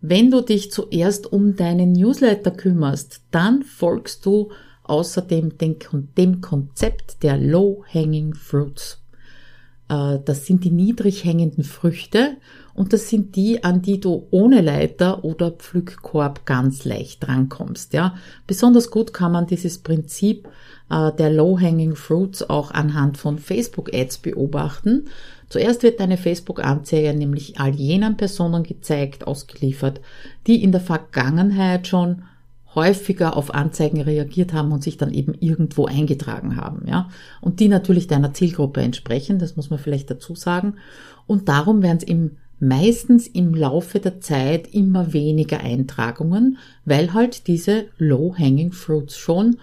Wenn 0.01 0.31
du 0.31 0.41
dich 0.41 0.69
zuerst 0.69 1.31
um 1.31 1.55
deinen 1.55 1.93
Newsletter 1.93 2.51
kümmerst, 2.51 3.21
dann 3.31 3.63
folgst 3.63 4.25
du 4.25 4.51
außerdem 4.83 5.53
dem 5.57 6.41
Konzept 6.41 7.23
der 7.23 7.37
Low-Hanging 7.37 8.33
Fruits. 8.33 9.01
Äh, 9.87 10.19
das 10.25 10.45
sind 10.45 10.63
die 10.63 10.71
niedrig 10.71 11.23
hängenden 11.23 11.63
Früchte 11.63 12.37
und 12.73 12.91
das 12.91 13.09
sind 13.09 13.35
die, 13.35 13.63
an 13.63 13.81
die 13.81 13.99
du 13.99 14.27
ohne 14.31 14.61
Leiter 14.61 15.23
oder 15.23 15.51
Pflückkorb 15.51 16.45
ganz 16.45 16.85
leicht 16.85 17.25
drankommst. 17.25 17.93
Ja, 17.93 18.15
besonders 18.47 18.91
gut 18.91 19.13
kann 19.13 19.31
man 19.31 19.47
dieses 19.47 19.77
Prinzip 19.77 20.49
äh, 20.89 21.11
der 21.13 21.31
Low-Hanging 21.31 21.95
Fruits 21.95 22.49
auch 22.49 22.71
anhand 22.71 23.17
von 23.17 23.37
Facebook-Ads 23.37 24.17
beobachten. 24.19 25.05
Zuerst 25.53 25.83
wird 25.83 25.99
deine 25.99 26.17
Facebook-Anzeige 26.17 27.13
nämlich 27.13 27.59
all 27.59 27.75
jenen 27.75 28.17
Personen 28.17 28.63
gezeigt, 28.63 29.27
ausgeliefert, 29.27 30.01
die 30.47 30.63
in 30.63 30.71
der 30.71 30.81
Vergangenheit 30.81 31.85
schon 31.85 32.23
häufiger 32.73 33.37
auf 33.37 33.53
Anzeigen 33.53 34.01
reagiert 34.01 34.51
haben 34.51 34.71
und 34.71 34.81
sich 34.81 34.97
dann 34.97 35.13
eben 35.13 35.35
irgendwo 35.39 35.85
eingetragen 35.85 36.55
haben, 36.55 36.87
ja. 36.87 37.07
Und 37.39 37.59
die 37.59 37.67
natürlich 37.67 38.07
deiner 38.07 38.33
Zielgruppe 38.33 38.81
entsprechen, 38.81 39.37
das 39.37 39.55
muss 39.55 39.69
man 39.69 39.77
vielleicht 39.77 40.09
dazu 40.09 40.33
sagen. 40.33 40.77
Und 41.27 41.49
darum 41.49 41.83
werden 41.83 41.99
es 41.99 42.03
im 42.03 42.37
meistens 42.59 43.27
im 43.27 43.53
Laufe 43.53 43.99
der 43.99 44.21
Zeit 44.21 44.73
immer 44.73 45.13
weniger 45.13 45.59
Eintragungen, 45.59 46.57
weil 46.83 47.13
halt 47.13 47.45
diese 47.45 47.85
Low-Hanging 47.99 48.71
Fruits 48.71 49.17
schon 49.17 49.57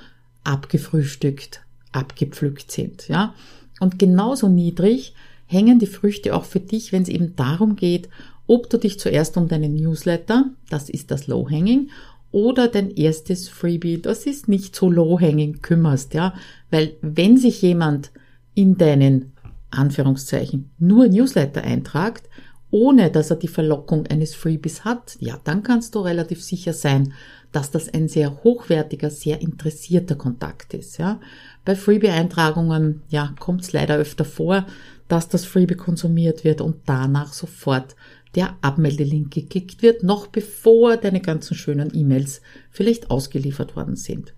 abgefrühstückt, 0.45 1.63
abgepflückt 1.91 2.71
sind, 2.71 3.09
ja. 3.09 3.35
Und 3.81 3.99
genauso 3.99 4.49
niedrig 4.49 5.15
hängen 5.51 5.79
die 5.79 5.87
Früchte 5.87 6.35
auch 6.35 6.45
für 6.45 6.61
dich, 6.61 6.93
wenn 6.93 7.03
es 7.03 7.09
eben 7.09 7.35
darum 7.35 7.75
geht, 7.75 8.09
ob 8.47 8.71
du 8.71 8.79
dich 8.79 8.99
zuerst 8.99 9.37
um 9.37 9.49
deinen 9.49 9.75
Newsletter, 9.75 10.51
das 10.69 10.89
ist 10.89 11.11
das 11.11 11.27
Low-Hanging, 11.27 11.91
oder 12.33 12.69
dein 12.69 12.91
erstes 12.91 13.49
Freebie, 13.49 14.01
das 14.01 14.27
ist 14.27 14.49
nicht 14.49 14.77
so 14.77 14.89
low-hanging, 14.89 15.63
kümmerst, 15.63 16.15
ja, 16.15 16.35
weil 16.71 16.95
wenn 17.03 17.37
sich 17.37 17.61
jemand 17.63 18.13
in 18.55 18.79
deinen 18.79 19.33
Anführungszeichen 19.71 20.71
nur 20.79 21.09
Newsletter 21.09 21.63
eintragt, 21.63 22.29
ohne 22.71 23.11
dass 23.11 23.31
er 23.31 23.37
die 23.37 23.49
Verlockung 23.49 24.07
eines 24.07 24.37
Freebies 24.37 24.85
hat, 24.85 25.17
ja, 25.19 25.41
dann 25.43 25.65
kannst 25.65 25.97
du 25.97 26.01
relativ 26.01 26.43
sicher 26.43 26.73
sein, 26.73 27.15
dass 27.51 27.73
das 27.73 27.93
ein 27.93 28.07
sehr 28.07 28.45
hochwertiger, 28.45 29.11
sehr 29.11 29.41
interessierter 29.41 30.15
Kontakt 30.15 30.75
ist, 30.75 30.99
ja. 30.99 31.21
Bei 31.65 31.75
Freebie-Eintragungen, 31.75 33.03
ja, 33.09 33.35
kommt 33.41 33.63
es 33.63 33.73
leider 33.73 33.97
öfter 33.97 34.25
vor, 34.25 34.67
dass 35.11 35.29
das 35.29 35.45
Freebie 35.45 35.75
konsumiert 35.75 36.45
wird 36.45 36.61
und 36.61 36.77
danach 36.87 37.33
sofort 37.33 37.97
der 38.37 38.57
Abmeldelink 38.61 39.33
geklickt 39.33 39.83
wird, 39.83 40.05
noch 40.05 40.29
bevor 40.29 40.97
deine 40.97 41.21
ganzen 41.21 41.57
schönen 41.57 41.91
E-Mails 41.93 42.43
vielleicht 42.71 43.11
ausgeliefert 43.11 43.75
worden 43.75 43.97
sind. 43.97 44.35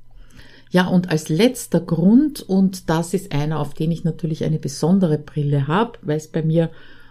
Ja, 0.71 0.87
und 0.87 1.11
als 1.11 1.29
letzter 1.29 1.81
Grund, 1.81 2.41
und 2.41 2.89
das 2.89 3.13
ist 3.13 3.33
einer, 3.33 3.61
auf 3.61 3.75
den 3.75 3.93
ich 3.93 4.05
natürlich 4.05 4.45
eine 4.45 4.59
besondere 4.59 5.19
Brille 5.19 5.69
habe, 5.69 5.99
weil 6.01 6.17
es 6.17 6.29
bei 6.29 6.43
mir 6.43 6.71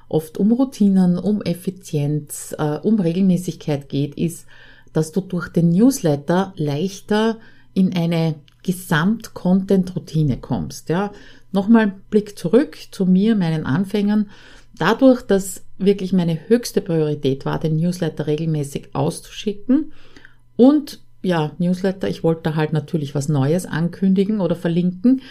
oft 0.10 0.39
um 0.39 0.52
Routinen, 0.52 1.19
um 1.19 1.43
Effizienz, 1.43 2.56
äh, 2.58 2.80
um 2.82 3.00
Regelmäßigkeit 3.00 3.88
geht, 3.88 4.15
ist, 4.15 4.47
dass 4.93 5.12
du 5.12 5.21
durch 5.21 5.50
den 5.50 5.69
Newsletter 5.69 6.54
leichter 6.58 7.38
in 7.73 7.95
eine 7.95 8.36
Gesamt-Content-Routine 8.63 10.38
kommst. 10.38 10.89
Ja, 10.89 11.12
nochmal 11.51 11.93
Blick 12.10 12.38
zurück 12.38 12.77
zu 12.91 13.05
mir, 13.05 13.36
meinen 13.36 13.65
Anfängern. 13.65 14.29
Dadurch, 14.77 15.21
dass 15.21 15.63
wirklich 15.77 16.13
meine 16.13 16.47
höchste 16.47 16.81
Priorität 16.81 17.45
war, 17.45 17.60
den 17.60 17.77
Newsletter 17.77 18.27
regelmäßig 18.27 18.89
auszuschicken 18.93 19.93
und 20.55 20.99
ja, 21.23 21.51
Newsletter, 21.60 22.07
ich 22.07 22.23
wollte 22.23 22.55
halt 22.55 22.73
natürlich 22.73 23.13
was 23.13 23.29
Neues 23.29 23.65
ankündigen 23.65 24.41
oder 24.41 24.55
verlinken. 24.55 25.21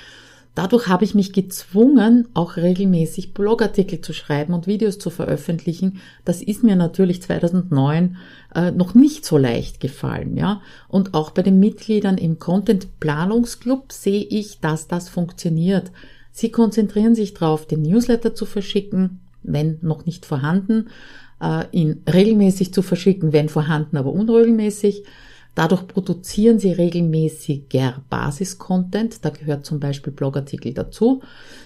Dadurch 0.55 0.89
habe 0.89 1.05
ich 1.05 1.15
mich 1.15 1.33
gezwungen, 1.33 2.29
auch 2.35 2.57
regelmäßig 2.57 3.35
Blogartikel 3.35 4.01
zu 4.01 4.13
schreiben 4.13 4.53
und 4.53 4.67
Videos 4.67 4.99
zu 4.99 5.09
veröffentlichen. 5.09 6.01
Das 6.25 6.43
ist 6.43 6.65
mir 6.65 6.75
natürlich 6.75 7.23
2009 7.23 8.17
äh, 8.55 8.73
noch 8.73 8.95
nicht 8.95 9.25
so 9.25 9.39
leicht 9.39 9.79
gefallen, 9.79 10.37
ja. 10.37 10.61
Und 10.89 11.15
auch 11.15 11.31
bei 11.31 11.43
den 11.43 11.61
Mitgliedern 11.61 12.19
im 12.19 12.41
Content 12.41 12.99
Planungsclub 12.99 13.93
sehe 13.93 14.25
ich, 14.25 14.59
dass 14.61 14.89
das 14.89 15.09
funktioniert. 15.09 15.93
Sie 16.33 16.51
konzentrieren 16.51 17.15
sich 17.15 17.35
darauf, 17.35 17.67
den 17.67 17.83
Newsletter 17.83 18.35
zu 18.35 18.45
verschicken, 18.45 19.21
wenn 19.43 19.79
noch 19.83 20.05
nicht 20.05 20.27
vorhanden, 20.27 20.89
äh, 21.41 21.65
ihn 21.71 22.03
regelmäßig 22.13 22.75
zu 22.75 22.83
verschicken, 22.83 23.33
wenn 23.33 23.49
vorhanden, 23.49 23.97
aber 23.97 24.13
unregelmäßig. 24.13 25.05
Dadurch 25.55 25.87
produzieren 25.89 26.59
sie 26.59 26.73
regelmäßiger 26.73 28.03
Basiscontent, 28.09 29.25
da 29.25 29.31
gehört 29.31 29.67
zum 29.67 29.81
Beispiel 29.81 30.13
Blogartikel 30.13 30.73
dazu. 30.73 31.23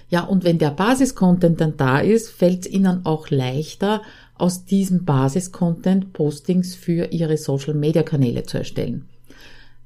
Ja, 0.09 0.25
und 0.25 0.45
wenn 0.45 0.59
der 0.59 0.71
Basiscontent 0.71 1.61
dann 1.61 1.77
da 1.77 2.01
ist, 2.01 2.31
fällt 2.31 2.67
es 2.67 2.73
ihnen 2.73 3.05
auch 3.05 3.31
leichter, 3.31 4.03
aus 4.37 4.65
diesem 4.65 5.05
Basiscontent 5.05 6.13
Postings 6.13 6.75
für 6.75 7.13
ihre 7.13 7.37
Social-Media-Kanäle 7.37 8.45
zu 8.45 8.59
erstellen. 8.59 9.07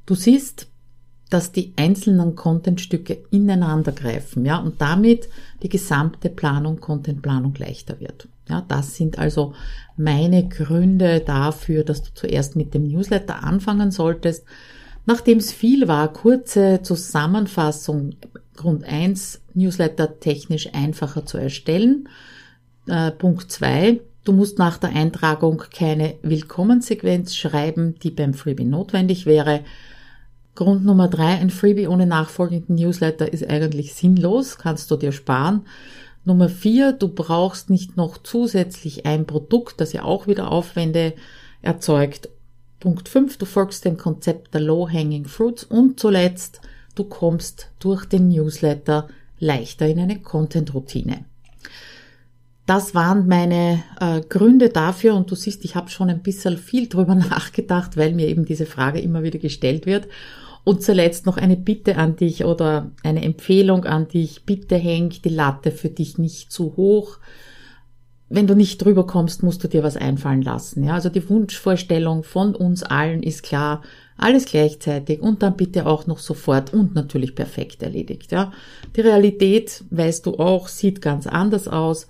Du 0.06 0.14
siehst, 0.14 0.68
dass 1.28 1.52
die 1.52 1.74
einzelnen 1.76 2.34
Contentstücke 2.34 3.18
ineinander 3.30 3.92
greifen, 3.92 4.46
ja, 4.46 4.58
und 4.58 4.80
damit 4.80 5.28
die 5.62 5.68
gesamte 5.68 6.30
Planung, 6.30 6.80
Contentplanung 6.80 7.54
leichter 7.58 8.00
wird. 8.00 8.28
Ja, 8.48 8.64
das 8.66 8.96
sind 8.96 9.18
also 9.18 9.54
meine 9.96 10.48
Gründe 10.48 11.20
dafür, 11.20 11.84
dass 11.84 12.02
du 12.02 12.10
zuerst 12.14 12.56
mit 12.56 12.74
dem 12.74 12.88
Newsletter 12.88 13.42
anfangen 13.42 13.90
solltest. 13.90 14.44
Nachdem 15.06 15.38
es 15.38 15.52
viel 15.52 15.88
war, 15.88 16.12
kurze 16.12 16.80
Zusammenfassung. 16.82 18.16
Grund 18.56 18.84
eins 18.84 19.40
Newsletter 19.54 20.20
technisch 20.20 20.68
einfacher 20.72 21.24
zu 21.24 21.38
erstellen. 21.38 22.08
Äh, 22.86 23.12
Punkt 23.12 23.50
zwei 23.52 24.00
Du 24.28 24.34
musst 24.34 24.58
nach 24.58 24.76
der 24.76 24.90
Eintragung 24.90 25.62
keine 25.72 26.16
Willkommensequenz 26.20 27.34
schreiben, 27.34 27.94
die 28.02 28.10
beim 28.10 28.34
Freebie 28.34 28.66
notwendig 28.66 29.24
wäre. 29.24 29.60
Grund 30.54 30.84
Nummer 30.84 31.08
drei, 31.08 31.38
ein 31.38 31.48
Freebie 31.48 31.86
ohne 31.86 32.04
nachfolgenden 32.04 32.74
Newsletter 32.74 33.32
ist 33.32 33.48
eigentlich 33.48 33.94
sinnlos, 33.94 34.58
kannst 34.58 34.90
du 34.90 34.96
dir 34.96 35.12
sparen. 35.12 35.62
Nummer 36.28 36.50
vier, 36.50 36.92
du 36.92 37.08
brauchst 37.08 37.70
nicht 37.70 37.96
noch 37.96 38.18
zusätzlich 38.18 39.06
ein 39.06 39.26
Produkt, 39.26 39.80
das 39.80 39.94
ja 39.94 40.02
auch 40.02 40.26
wieder 40.26 40.52
Aufwände 40.52 41.14
erzeugt. 41.62 42.28
Punkt 42.80 43.08
fünf, 43.08 43.38
du 43.38 43.46
folgst 43.46 43.86
dem 43.86 43.96
Konzept 43.96 44.52
der 44.52 44.60
Low-Hanging 44.60 45.24
Fruits 45.24 45.64
und 45.64 45.98
zuletzt, 45.98 46.60
du 46.94 47.04
kommst 47.04 47.70
durch 47.78 48.04
den 48.04 48.28
Newsletter 48.28 49.08
leichter 49.38 49.88
in 49.88 50.00
eine 50.00 50.20
Content-Routine. 50.20 51.24
Das 52.66 52.94
waren 52.94 53.26
meine 53.26 53.82
äh, 53.98 54.20
Gründe 54.20 54.68
dafür 54.68 55.14
und 55.14 55.30
du 55.30 55.34
siehst, 55.34 55.64
ich 55.64 55.76
habe 55.76 55.88
schon 55.88 56.10
ein 56.10 56.22
bisschen 56.22 56.58
viel 56.58 56.88
drüber 56.88 57.14
nachgedacht, 57.30 57.96
weil 57.96 58.12
mir 58.12 58.28
eben 58.28 58.44
diese 58.44 58.66
Frage 58.66 59.00
immer 59.00 59.22
wieder 59.22 59.38
gestellt 59.38 59.86
wird. 59.86 60.08
Und 60.68 60.82
zuletzt 60.82 61.24
noch 61.24 61.38
eine 61.38 61.56
Bitte 61.56 61.96
an 61.96 62.16
dich 62.16 62.44
oder 62.44 62.90
eine 63.02 63.22
Empfehlung 63.22 63.86
an 63.86 64.06
dich. 64.06 64.44
Bitte 64.44 64.76
häng 64.76 65.08
die 65.24 65.30
Latte 65.30 65.70
für 65.70 65.88
dich 65.88 66.18
nicht 66.18 66.52
zu 66.52 66.76
hoch. 66.76 67.16
Wenn 68.28 68.46
du 68.46 68.54
nicht 68.54 68.76
drüber 68.84 69.06
kommst, 69.06 69.42
musst 69.42 69.64
du 69.64 69.68
dir 69.68 69.82
was 69.82 69.96
einfallen 69.96 70.42
lassen. 70.42 70.84
Ja, 70.84 70.92
also 70.92 71.08
die 71.08 71.26
Wunschvorstellung 71.26 72.22
von 72.22 72.54
uns 72.54 72.82
allen 72.82 73.22
ist 73.22 73.44
klar. 73.44 73.80
Alles 74.18 74.44
gleichzeitig 74.44 75.22
und 75.22 75.42
dann 75.42 75.56
bitte 75.56 75.86
auch 75.86 76.06
noch 76.06 76.18
sofort 76.18 76.74
und 76.74 76.94
natürlich 76.94 77.34
perfekt 77.34 77.82
erledigt. 77.82 78.30
Ja, 78.30 78.52
die 78.94 79.00
Realität, 79.00 79.84
weißt 79.88 80.26
du 80.26 80.34
auch, 80.34 80.68
sieht 80.68 81.00
ganz 81.00 81.26
anders 81.26 81.66
aus. 81.66 82.08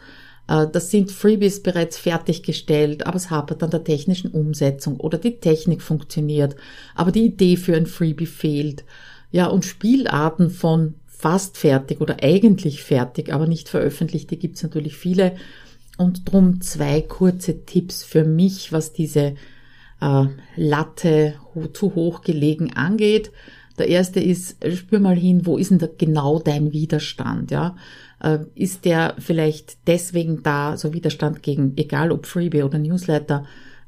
Äh, 0.49 0.67
das 0.73 0.91
sind 0.91 1.13
Freebies 1.13 1.63
bereits 1.63 1.99
fertiggestellt, 1.99 3.07
aber 3.07 3.17
es 3.17 3.31
hapert 3.31 3.63
an 3.63 3.71
der 3.71 3.85
technischen 3.85 4.31
Umsetzung 4.33 4.99
oder 4.99 5.19
die 5.19 5.39
Technik 5.39 5.83
funktioniert, 5.83 6.57
aber 6.95 7.13
die 7.13 7.27
Idee 7.27 7.57
für 7.57 7.77
ein 7.77 7.87
Freebie 7.87 8.27
fehlt. 8.27 8.85
Ja, 9.31 9.47
und 9.47 9.65
Spielarten 9.65 10.51
von 10.51 10.95
fast 11.07 11.59
fertig 11.59 12.01
oder 12.01 12.17
eigentlich 12.23 12.83
fertig, 12.83 13.33
aber 13.33 13.47
nicht 13.47 13.69
veröffentlicht, 13.69 14.31
die 14.31 14.39
gibt's 14.39 14.63
natürlich 14.63 14.97
viele. 14.97 15.37
Und 15.99 16.31
drum 16.31 16.61
zwei 16.61 17.03
kurze 17.03 17.65
Tipps 17.65 18.05
für 18.05 18.25
mich, 18.25 18.73
was 18.73 18.93
diese 18.93 19.35
äh, 20.01 20.25
Latte 20.57 21.35
zu 21.73 21.95
hoch 21.97 22.23
gelegen 22.23 22.73
angeht. 22.75 23.33
Der 23.79 23.89
erste 23.89 24.21
ist, 24.21 24.57
spür 24.75 25.01
mal 25.01 25.17
hin, 25.17 25.45
wo 25.45 25.57
ist 25.57 25.73
denn 25.73 25.79
da 25.79 25.89
genau 25.99 26.39
dein 26.39 26.73
Widerstand, 26.73 27.51
ja? 27.51 27.77
Äh, 28.21 28.39
ist 28.55 28.85
der 28.85 29.15
vielleicht 29.19 29.87
deswegen 29.87 30.43
da, 30.43 30.77
so 30.77 30.93
Widerstand 30.93 31.43
gegen, 31.43 31.75
egal 31.77 32.11
ob 32.11 32.27
Freebie 32.27 32.63
oder 32.63 32.79
Newsletter, 32.79 33.45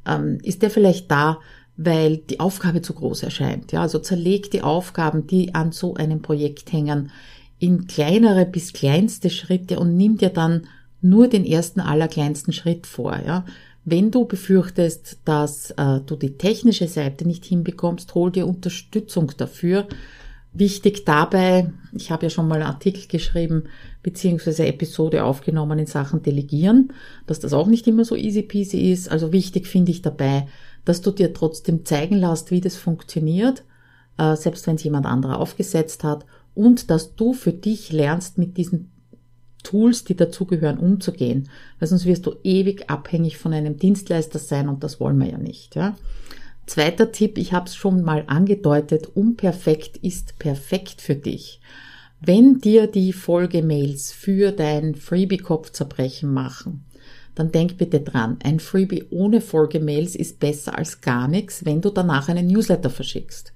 ähm, 0.06 0.38
ist 0.42 0.62
der 0.62 0.70
vielleicht 0.70 1.10
da, 1.10 1.38
weil 1.76 2.18
die 2.18 2.40
Aufgabe 2.40 2.82
zu 2.82 2.94
groß 2.94 3.22
erscheint, 3.22 3.72
ja? 3.72 3.82
Also 3.82 3.98
zerleg 3.98 4.50
die 4.50 4.62
Aufgaben, 4.62 5.26
die 5.26 5.54
an 5.54 5.72
so 5.72 5.94
einem 5.94 6.20
Projekt 6.20 6.72
hängen, 6.72 7.10
in 7.58 7.86
kleinere 7.86 8.46
bis 8.46 8.72
kleinste 8.72 9.30
Schritte 9.30 9.78
und 9.78 9.96
nimm 9.96 10.16
dir 10.16 10.30
dann 10.30 10.66
nur 11.02 11.28
den 11.28 11.46
ersten 11.46 11.80
allerkleinsten 11.80 12.52
Schritt 12.52 12.86
vor, 12.86 13.18
ja? 13.24 13.44
Wenn 13.84 14.10
du 14.10 14.26
befürchtest, 14.26 15.20
dass 15.24 15.70
äh, 15.72 16.00
du 16.04 16.16
die 16.16 16.36
technische 16.36 16.86
Seite 16.86 17.26
nicht 17.26 17.46
hinbekommst, 17.46 18.14
hol 18.14 18.30
dir 18.30 18.46
Unterstützung 18.46 19.32
dafür. 19.38 19.88
Wichtig 20.52 21.06
dabei, 21.06 21.72
ich 21.92 22.10
habe 22.10 22.26
ja 22.26 22.30
schon 22.30 22.46
mal 22.46 22.56
einen 22.56 22.70
Artikel 22.70 23.06
geschrieben, 23.08 23.64
beziehungsweise 24.02 24.66
Episode 24.66 25.24
aufgenommen 25.24 25.78
in 25.78 25.86
Sachen 25.86 26.22
Delegieren, 26.22 26.92
dass 27.26 27.40
das 27.40 27.52
auch 27.52 27.66
nicht 27.66 27.86
immer 27.86 28.04
so 28.04 28.16
easy 28.16 28.42
peasy 28.42 28.90
ist. 28.90 29.10
Also 29.10 29.32
wichtig 29.32 29.66
finde 29.66 29.92
ich 29.92 30.02
dabei, 30.02 30.46
dass 30.84 31.02
du 31.02 31.10
dir 31.10 31.34
trotzdem 31.34 31.84
zeigen 31.84 32.16
lässt, 32.16 32.50
wie 32.50 32.60
das 32.60 32.76
funktioniert, 32.76 33.64
äh, 34.18 34.36
selbst 34.36 34.66
wenn 34.66 34.76
es 34.76 34.84
jemand 34.84 35.06
anderer 35.06 35.38
aufgesetzt 35.38 36.04
hat, 36.04 36.24
und 36.54 36.90
dass 36.90 37.14
du 37.14 37.32
für 37.32 37.52
dich 37.52 37.92
lernst, 37.92 38.38
mit 38.38 38.56
diesen 38.56 38.90
Tools, 39.62 40.04
die 40.04 40.16
dazugehören, 40.16 40.78
umzugehen, 40.78 41.48
weil 41.78 41.88
sonst 41.88 42.06
wirst 42.06 42.26
du 42.26 42.34
ewig 42.42 42.88
abhängig 42.88 43.36
von 43.36 43.52
einem 43.52 43.76
Dienstleister 43.76 44.38
sein 44.38 44.68
und 44.68 44.82
das 44.82 45.00
wollen 45.00 45.18
wir 45.18 45.28
ja 45.28 45.38
nicht. 45.38 45.76
Ja? 45.76 45.96
Zweiter 46.66 47.12
Tipp, 47.12 47.36
ich 47.36 47.52
habe 47.52 47.66
es 47.66 47.76
schon 47.76 48.02
mal 48.02 48.24
angedeutet, 48.26 49.08
unperfekt 49.14 49.98
ist 49.98 50.38
perfekt 50.38 51.00
für 51.00 51.14
dich. 51.14 51.60
Wenn 52.22 52.58
dir 52.58 52.86
die 52.86 53.14
Folgemails 53.14 54.12
für 54.12 54.52
dein 54.52 54.94
Freebie-Kopfzerbrechen 54.94 56.30
machen, 56.30 56.84
dann 57.34 57.50
denk 57.50 57.78
bitte 57.78 58.00
dran, 58.00 58.36
ein 58.44 58.60
Freebie 58.60 59.06
ohne 59.10 59.40
Folgemails 59.40 60.16
ist 60.16 60.38
besser 60.38 60.76
als 60.76 61.00
gar 61.00 61.28
nichts, 61.28 61.64
wenn 61.64 61.80
du 61.80 61.88
danach 61.88 62.28
einen 62.28 62.46
Newsletter 62.46 62.90
verschickst. 62.90 63.54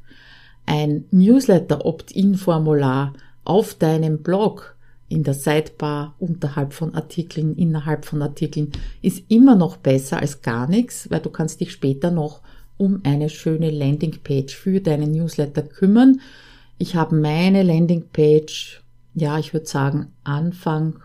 Ein 0.65 1.05
Newsletter-Opt-in-Formular 1.11 3.13
auf 3.45 3.75
deinem 3.75 4.23
Blog 4.23 4.77
in 5.11 5.25
der 5.25 5.35
Sidebar 5.35 6.15
unterhalb 6.19 6.73
von 6.73 6.95
Artikeln, 6.95 7.55
innerhalb 7.57 8.07
von 8.07 8.23
Artikeln, 8.23 8.73
ist 9.03 9.25
immer 9.29 9.57
noch 9.57 9.77
besser 9.77 10.21
als 10.21 10.41
gar 10.41 10.67
nichts, 10.67 11.11
weil 11.11 11.21
du 11.21 11.29
kannst 11.29 11.61
dich 11.61 11.71
später 11.71 12.11
noch 12.11 12.41
um 12.79 13.03
eine 13.05 13.29
schöne 13.29 13.71
Landingpage 13.71 14.55
für 14.55 14.81
deinen 14.81 15.13
Newsletter 15.13 15.61
kümmern. 15.63 16.23
Ich 16.79 16.97
habe 16.97 17.17
meine 17.17 17.63
Landingpage, 17.63 18.83
ja, 19.15 19.39
ich 19.39 19.53
würde 19.53 19.67
sagen, 19.67 20.13
Anfang 20.25 21.01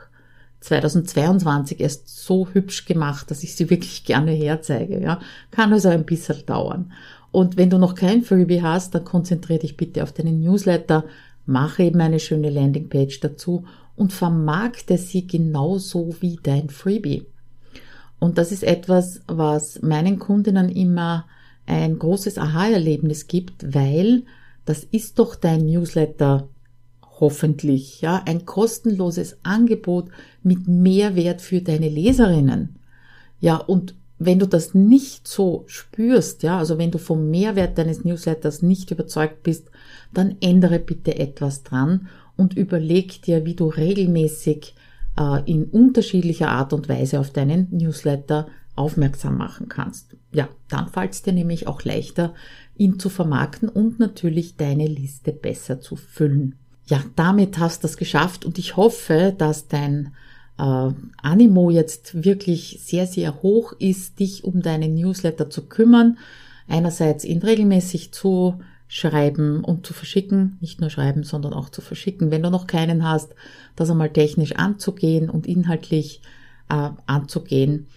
2022 0.62 1.80
erst 1.80 2.10
so 2.24 2.48
hübsch 2.52 2.86
gemacht, 2.86 3.32
dass 3.32 3.44
ich 3.44 3.56
sie 3.56 3.70
wirklich 3.70 4.04
gerne 4.04 4.32
herzeige. 4.32 5.00
Ja. 5.02 5.20
Kann 5.52 5.72
also 5.72 5.90
ein 5.90 6.06
bisschen 6.06 6.46
dauern. 6.46 6.92
Und 7.32 7.58
wenn 7.58 7.70
du 7.70 7.78
noch 7.78 7.96
kein 7.96 8.24
Freebie 8.24 8.62
hast, 8.62 8.96
dann 8.96 9.06
konzentriere 9.06 9.60
dich 9.60 9.78
bitte 9.78 10.04
auf 10.04 10.12
deinen 10.12 10.42
Newsletter, 10.42 11.06
mache 11.46 11.84
eben 11.84 12.02
eine 12.02 12.20
schöne 12.20 12.50
Landingpage 12.50 13.20
dazu 13.20 13.66
und 13.96 14.14
vermarkte 14.14 14.98
sie 14.98 15.28
genauso 15.28 16.16
wie 16.20 16.40
dein 16.42 16.70
Freebie. 16.70 17.26
Und 18.20 18.38
das 18.38 18.52
ist 18.52 18.64
etwas, 18.64 19.22
was 19.28 19.82
meinen 19.82 20.20
Kundinnen 20.20 20.70
immer 20.70 21.26
ein 21.66 22.00
großes 22.00 22.38
Aha-Erlebnis 22.38 23.28
gibt, 23.28 23.74
weil 23.74 24.24
das 24.66 24.84
ist 24.84 25.20
doch 25.20 25.36
dein 25.36 25.66
Newsletter 25.66 26.50
hoffentlich, 27.20 28.02
ja, 28.02 28.24
ein 28.26 28.46
kostenloses 28.46 29.40
Angebot 29.44 30.10
mit 30.42 30.68
Mehrwert 30.68 31.42
für 31.42 31.62
deine 31.62 31.90
Leserinnen. 31.90 32.80
Ja, 33.40 33.58
und 33.58 33.96
wenn 34.20 34.40
du 34.40 34.48
das 34.48 34.74
nicht 34.74 35.28
so 35.28 35.64
spürst, 35.68 36.44
ja, 36.44 36.58
also 36.58 36.78
wenn 36.78 36.92
du 36.92 36.98
vom 36.98 37.30
Mehrwert 37.30 37.78
deines 37.78 38.04
Newsletters 38.04 38.62
nicht 38.62 38.92
überzeugt 38.92 39.44
bist, 39.44 39.70
dann 40.14 40.36
ändere 40.42 40.80
bitte 40.80 41.18
etwas 41.18 41.64
dran 41.64 42.08
und 42.36 42.56
überleg 42.56 43.22
dir, 43.22 43.46
wie 43.46 43.56
du 43.56 43.68
regelmäßig 43.68 44.76
äh, 45.18 45.42
in 45.50 45.66
unterschiedlicher 45.66 46.50
Art 46.50 46.74
und 46.74 46.90
Weise 46.90 47.20
auf 47.20 47.32
deinen 47.32 47.68
Newsletter 47.72 48.48
aufmerksam 48.76 49.38
machen 49.38 49.68
kannst. 49.68 50.16
Ja, 50.32 50.48
dann 50.70 50.88
fällt 50.88 51.14
es 51.14 51.22
dir 51.22 51.34
nämlich 51.34 51.68
auch 51.68 51.84
leichter, 51.84 52.34
ihn 52.80 52.98
zu 52.98 53.10
vermarkten 53.10 53.70
und 53.70 54.00
natürlich 54.00 54.56
deine 54.56 54.88
Liste 54.88 55.34
besser 55.34 55.82
zu 55.82 55.96
füllen. 55.96 56.56
Ja, 56.86 57.04
damit 57.16 57.60
hast 57.60 57.84
du 57.84 57.88
es 57.88 57.98
geschafft 57.98 58.46
und 58.46 58.58
ich 58.58 58.78
hoffe, 58.78 59.36
dass 59.38 59.68
dein 59.68 60.14
äh, 60.58 60.92
Animo 61.22 61.70
jetzt 61.70 62.24
wirklich 62.24 62.80
sehr, 62.82 63.06
sehr 63.06 63.44
hoch 63.44 63.74
ist, 63.78 64.20
dich 64.20 64.44
um 64.44 64.62
deinen 64.62 64.96
Newsletter 64.96 65.50
zu 65.50 65.68
kümmern. 65.68 66.18
Einerseits 66.68 67.26
ihn 67.26 67.40
regelmäßig 67.40 68.12
zu 68.12 68.60
schreiben 68.88 69.64
und 69.64 69.86
zu 69.86 69.94
verschicken, 69.94 70.58
nicht 70.62 70.82
nur 70.82 70.90
schreiben, 70.90 71.24
sondern 71.24 71.54
auch 71.54 71.70
zu 71.70 71.82
verschicken. 71.82 72.32
Wenn 72.32 72.42
du 72.42 72.50
noch 72.50 72.66
keinen 72.66 73.08
hast, 73.08 73.36
das 73.76 73.92
einmal 73.92 74.10
technisch 74.10 74.54
anzugehen 74.54 75.30
und 75.30 75.48
inhaltlich 75.48 76.22
äh, 76.70 76.90
anzugehen. 77.06 77.88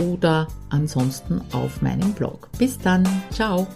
oder 0.00 0.48
ansonsten 0.68 1.40
auf 1.52 1.80
meinem 1.82 2.12
Blog. 2.12 2.50
Bis 2.58 2.78
dann, 2.78 3.08
ciao! 3.30 3.66